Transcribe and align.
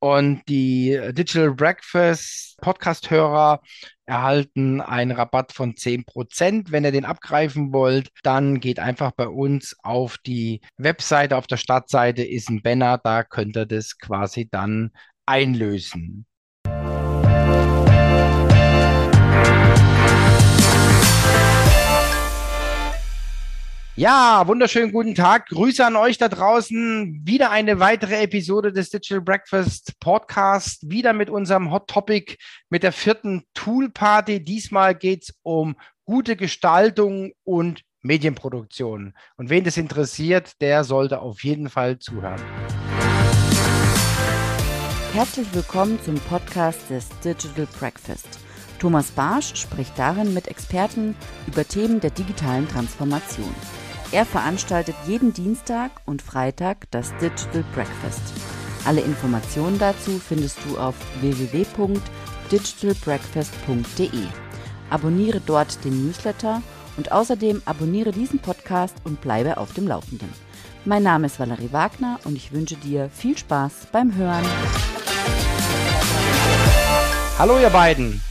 Und 0.00 0.42
die 0.48 0.98
Digital 1.10 1.52
Breakfast 1.54 2.56
Podcast-Hörer 2.60 3.60
erhalten 4.06 4.80
einen 4.80 5.10
Rabatt 5.10 5.52
von 5.52 5.74
10%. 5.74 6.70
Wenn 6.70 6.84
ihr 6.84 6.92
den 6.92 7.04
abgreifen 7.04 7.72
wollt, 7.72 8.10
dann 8.22 8.60
geht 8.60 8.78
einfach 8.78 9.10
bei 9.10 9.26
uns 9.26 9.76
auf 9.82 10.16
die 10.18 10.60
Webseite. 10.76 11.36
Auf 11.36 11.48
der 11.48 11.56
Startseite 11.56 12.22
ist 12.22 12.48
ein 12.48 12.62
Banner, 12.62 12.98
da 12.98 13.24
könnt 13.24 13.56
ihr 13.56 13.66
das 13.66 13.98
quasi 13.98 14.48
dann 14.48 14.92
einlösen. 15.26 16.27
Ja, 23.98 24.46
wunderschönen 24.46 24.92
guten 24.92 25.16
Tag. 25.16 25.48
Grüße 25.48 25.84
an 25.84 25.96
euch 25.96 26.18
da 26.18 26.28
draußen. 26.28 27.20
Wieder 27.24 27.50
eine 27.50 27.80
weitere 27.80 28.22
Episode 28.22 28.72
des 28.72 28.90
Digital 28.90 29.20
Breakfast 29.20 29.98
Podcast. 29.98 30.88
Wieder 30.88 31.12
mit 31.12 31.28
unserem 31.30 31.72
Hot 31.72 31.88
Topic, 31.88 32.36
mit 32.70 32.84
der 32.84 32.92
vierten 32.92 33.42
Tool 33.54 33.90
Party. 33.90 34.44
Diesmal 34.44 34.94
geht 34.94 35.24
es 35.24 35.34
um 35.42 35.74
gute 36.04 36.36
Gestaltung 36.36 37.32
und 37.42 37.82
Medienproduktion. 38.02 39.14
Und 39.36 39.50
wen 39.50 39.64
das 39.64 39.76
interessiert, 39.76 40.52
der 40.60 40.84
sollte 40.84 41.18
auf 41.18 41.42
jeden 41.42 41.68
Fall 41.68 41.98
zuhören. 41.98 42.40
Herzlich 45.12 45.52
willkommen 45.52 45.98
zum 46.04 46.14
Podcast 46.20 46.88
des 46.88 47.08
Digital 47.24 47.66
Breakfast. 47.80 48.28
Thomas 48.78 49.10
Barsch 49.10 49.56
spricht 49.56 49.98
darin 49.98 50.34
mit 50.34 50.46
Experten 50.46 51.16
über 51.48 51.66
Themen 51.66 51.98
der 51.98 52.10
digitalen 52.10 52.68
Transformation. 52.68 53.52
Er 54.10 54.24
veranstaltet 54.24 54.96
jeden 55.06 55.34
Dienstag 55.34 55.90
und 56.06 56.22
Freitag 56.22 56.90
das 56.90 57.14
Digital 57.18 57.62
Breakfast. 57.74 58.22
Alle 58.86 59.02
Informationen 59.02 59.78
dazu 59.78 60.18
findest 60.18 60.56
du 60.64 60.78
auf 60.78 60.94
www.digitalbreakfast.de. 61.20 64.08
Abonniere 64.88 65.42
dort 65.44 65.84
den 65.84 66.06
Newsletter 66.06 66.62
und 66.96 67.12
außerdem 67.12 67.60
abonniere 67.66 68.12
diesen 68.12 68.38
Podcast 68.38 68.96
und 69.04 69.20
bleibe 69.20 69.58
auf 69.58 69.74
dem 69.74 69.86
Laufenden. 69.86 70.32
Mein 70.86 71.02
Name 71.02 71.26
ist 71.26 71.38
Valerie 71.38 71.72
Wagner 71.72 72.18
und 72.24 72.34
ich 72.34 72.50
wünsche 72.52 72.76
dir 72.76 73.10
viel 73.10 73.36
Spaß 73.36 73.88
beim 73.92 74.14
Hören. 74.14 74.46
Hallo 77.38 77.58
ihr 77.60 77.68
beiden. 77.68 78.22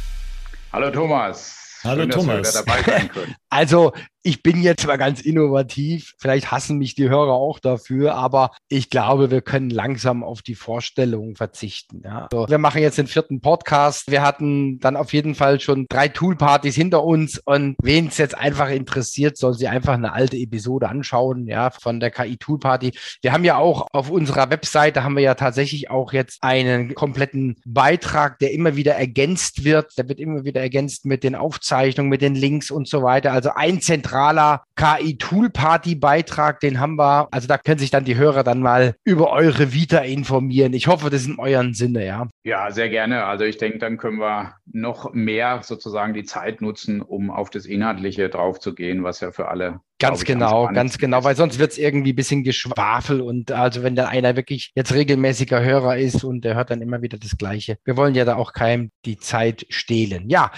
Hallo 0.74 0.90
Thomas. 0.90 1.58
Hallo 1.84 2.02
Schön, 2.02 2.10
Thomas. 2.10 2.64
Also 3.50 3.94
ich 4.28 4.44
bin 4.44 4.62
jetzt 4.62 4.86
mal 4.86 4.98
ganz 4.98 5.22
innovativ. 5.22 6.14
Vielleicht 6.18 6.52
hassen 6.52 6.78
mich 6.78 6.96
die 6.96 7.08
Hörer 7.08 7.32
auch 7.32 7.60
dafür, 7.60 8.16
aber 8.16 8.52
ich 8.68 8.90
glaube, 8.90 9.32
wir 9.32 9.42
können 9.42 9.70
langsam 9.70 10.22
auf 10.22 10.42
die 10.42 10.56
Vorstellung 10.56 11.38
verzichten. 11.38 12.02
Ja. 12.04 12.28
Also, 12.30 12.50
wir 12.50 12.58
machen 12.58 12.82
jetzt 12.82 12.98
den 12.98 13.08
vierten 13.08 13.40
Podcast. 13.40 14.12
Wir 14.12 14.24
hatten 14.24 14.80
dann 14.80 14.98
auf 14.98 15.14
jeden 15.14 15.34
Fall 15.34 15.62
schon 15.62 15.86
drei 15.88 16.10
Toolpartys 16.10 16.76
hinter 16.76 17.06
uns 17.06 17.40
und 17.46 17.78
wen 17.82 18.08
es 18.08 18.18
jetzt 18.18 18.38
einfach 18.38 18.70
interessiert, 18.70 19.38
soll 19.38 19.54
sich 19.54 19.70
einfach 19.70 19.94
eine 19.94 20.12
alte 20.12 20.36
Episode 20.36 20.90
anschauen, 20.90 21.48
ja, 21.48 21.70
von 21.70 22.02
der 22.02 22.12
KI 22.12 22.36
Toolparty. 22.36 22.92
Wir 23.22 23.32
haben 23.32 23.46
ja 23.46 23.56
auch 23.56 23.88
auf 23.94 24.10
unserer 24.10 24.50
Webseite 24.50 25.06
haben 25.06 25.16
wir 25.16 25.24
ja 25.24 25.36
tatsächlich 25.36 25.90
auch 25.90 26.12
jetzt 26.12 26.44
einen 26.44 26.96
kompletten 26.96 27.56
Beitrag, 27.66 28.40
der 28.40 28.52
immer 28.52 28.76
wieder 28.76 28.96
ergänzt 28.96 29.64
wird. 29.64 29.98
Der 29.98 30.10
wird 30.10 30.20
immer 30.20 30.44
wieder 30.44 30.60
ergänzt 30.60 31.06
mit 31.06 31.24
den 31.24 31.36
Aufzeichnungen, 31.36 32.10
mit 32.10 32.22
den 32.22 32.36
Links 32.36 32.72
und 32.72 32.90
so 32.90 33.04
weiter. 33.04 33.37
Also 33.38 33.52
ein 33.56 33.82
zentraler 33.82 34.64
KI-Tool-Party-Beitrag, 34.76 36.60
den 36.60 36.80
haben 36.80 36.96
wir. 36.96 37.28
Also 37.32 37.48
da 37.48 37.58
können 37.58 37.78
sich 37.78 37.92
dann 37.92 38.04
die 38.04 38.16
Hörer 38.16 38.44
dann 38.44 38.62
mal 38.62 38.96
über 39.04 39.32
eure 39.32 39.74
Vita 39.74 40.00
informieren. 40.00 40.74
Ich 40.74 40.88
hoffe, 40.88 41.10
das 41.10 41.22
ist 41.22 41.28
in 41.28 41.40
euren 41.40 41.74
Sinne, 41.76 42.04
ja. 42.04 42.28
Ja, 42.44 42.72
sehr 42.72 42.90
gerne. 42.90 43.26
Also 43.26 43.46
ich 43.46 43.58
denke, 43.58 43.78
dann 43.78 43.98
können 43.98 44.18
wir 44.20 44.56
noch 44.66 45.14
mehr 45.14 45.62
sozusagen 45.62 46.16
die 46.16 46.24
Zeit 46.24 46.62
nutzen, 46.62 47.02
um 47.02 47.30
auf 47.30 47.52
das 47.52 47.66
Inhaltliche 47.66 48.30
draufzugehen, 48.30 49.04
was 49.04 49.20
ja 49.20 49.32
für 49.32 49.48
alle 49.50 49.82
Ganz 50.00 50.26
genau, 50.26 50.66
ganz, 50.66 50.76
ganz 50.76 50.98
genau, 51.00 51.24
weil 51.24 51.36
sonst 51.36 51.58
wird 51.58 51.72
es 51.72 51.80
irgendwie 51.80 52.14
ein 52.14 52.16
bisschen 52.16 52.44
Geschwafel 52.44 53.20
und 53.20 53.52
also 53.52 53.82
wenn 53.82 53.96
da 53.96 54.08
einer 54.08 54.36
wirklich 54.36 54.72
jetzt 54.76 54.94
regelmäßiger 54.94 55.64
Hörer 55.64 55.98
ist 55.98 56.24
und 56.24 56.46
der 56.46 56.54
hört 56.54 56.70
dann 56.70 56.84
immer 56.84 57.02
wieder 57.02 57.18
das 57.18 57.36
Gleiche. 57.36 57.80
Wir 57.84 57.98
wollen 57.98 58.14
ja 58.14 58.24
da 58.24 58.36
auch 58.36 58.54
keinem 58.54 58.92
die 59.06 59.18
Zeit 59.18 59.66
stehlen. 59.70 60.30
Ja, 60.30 60.52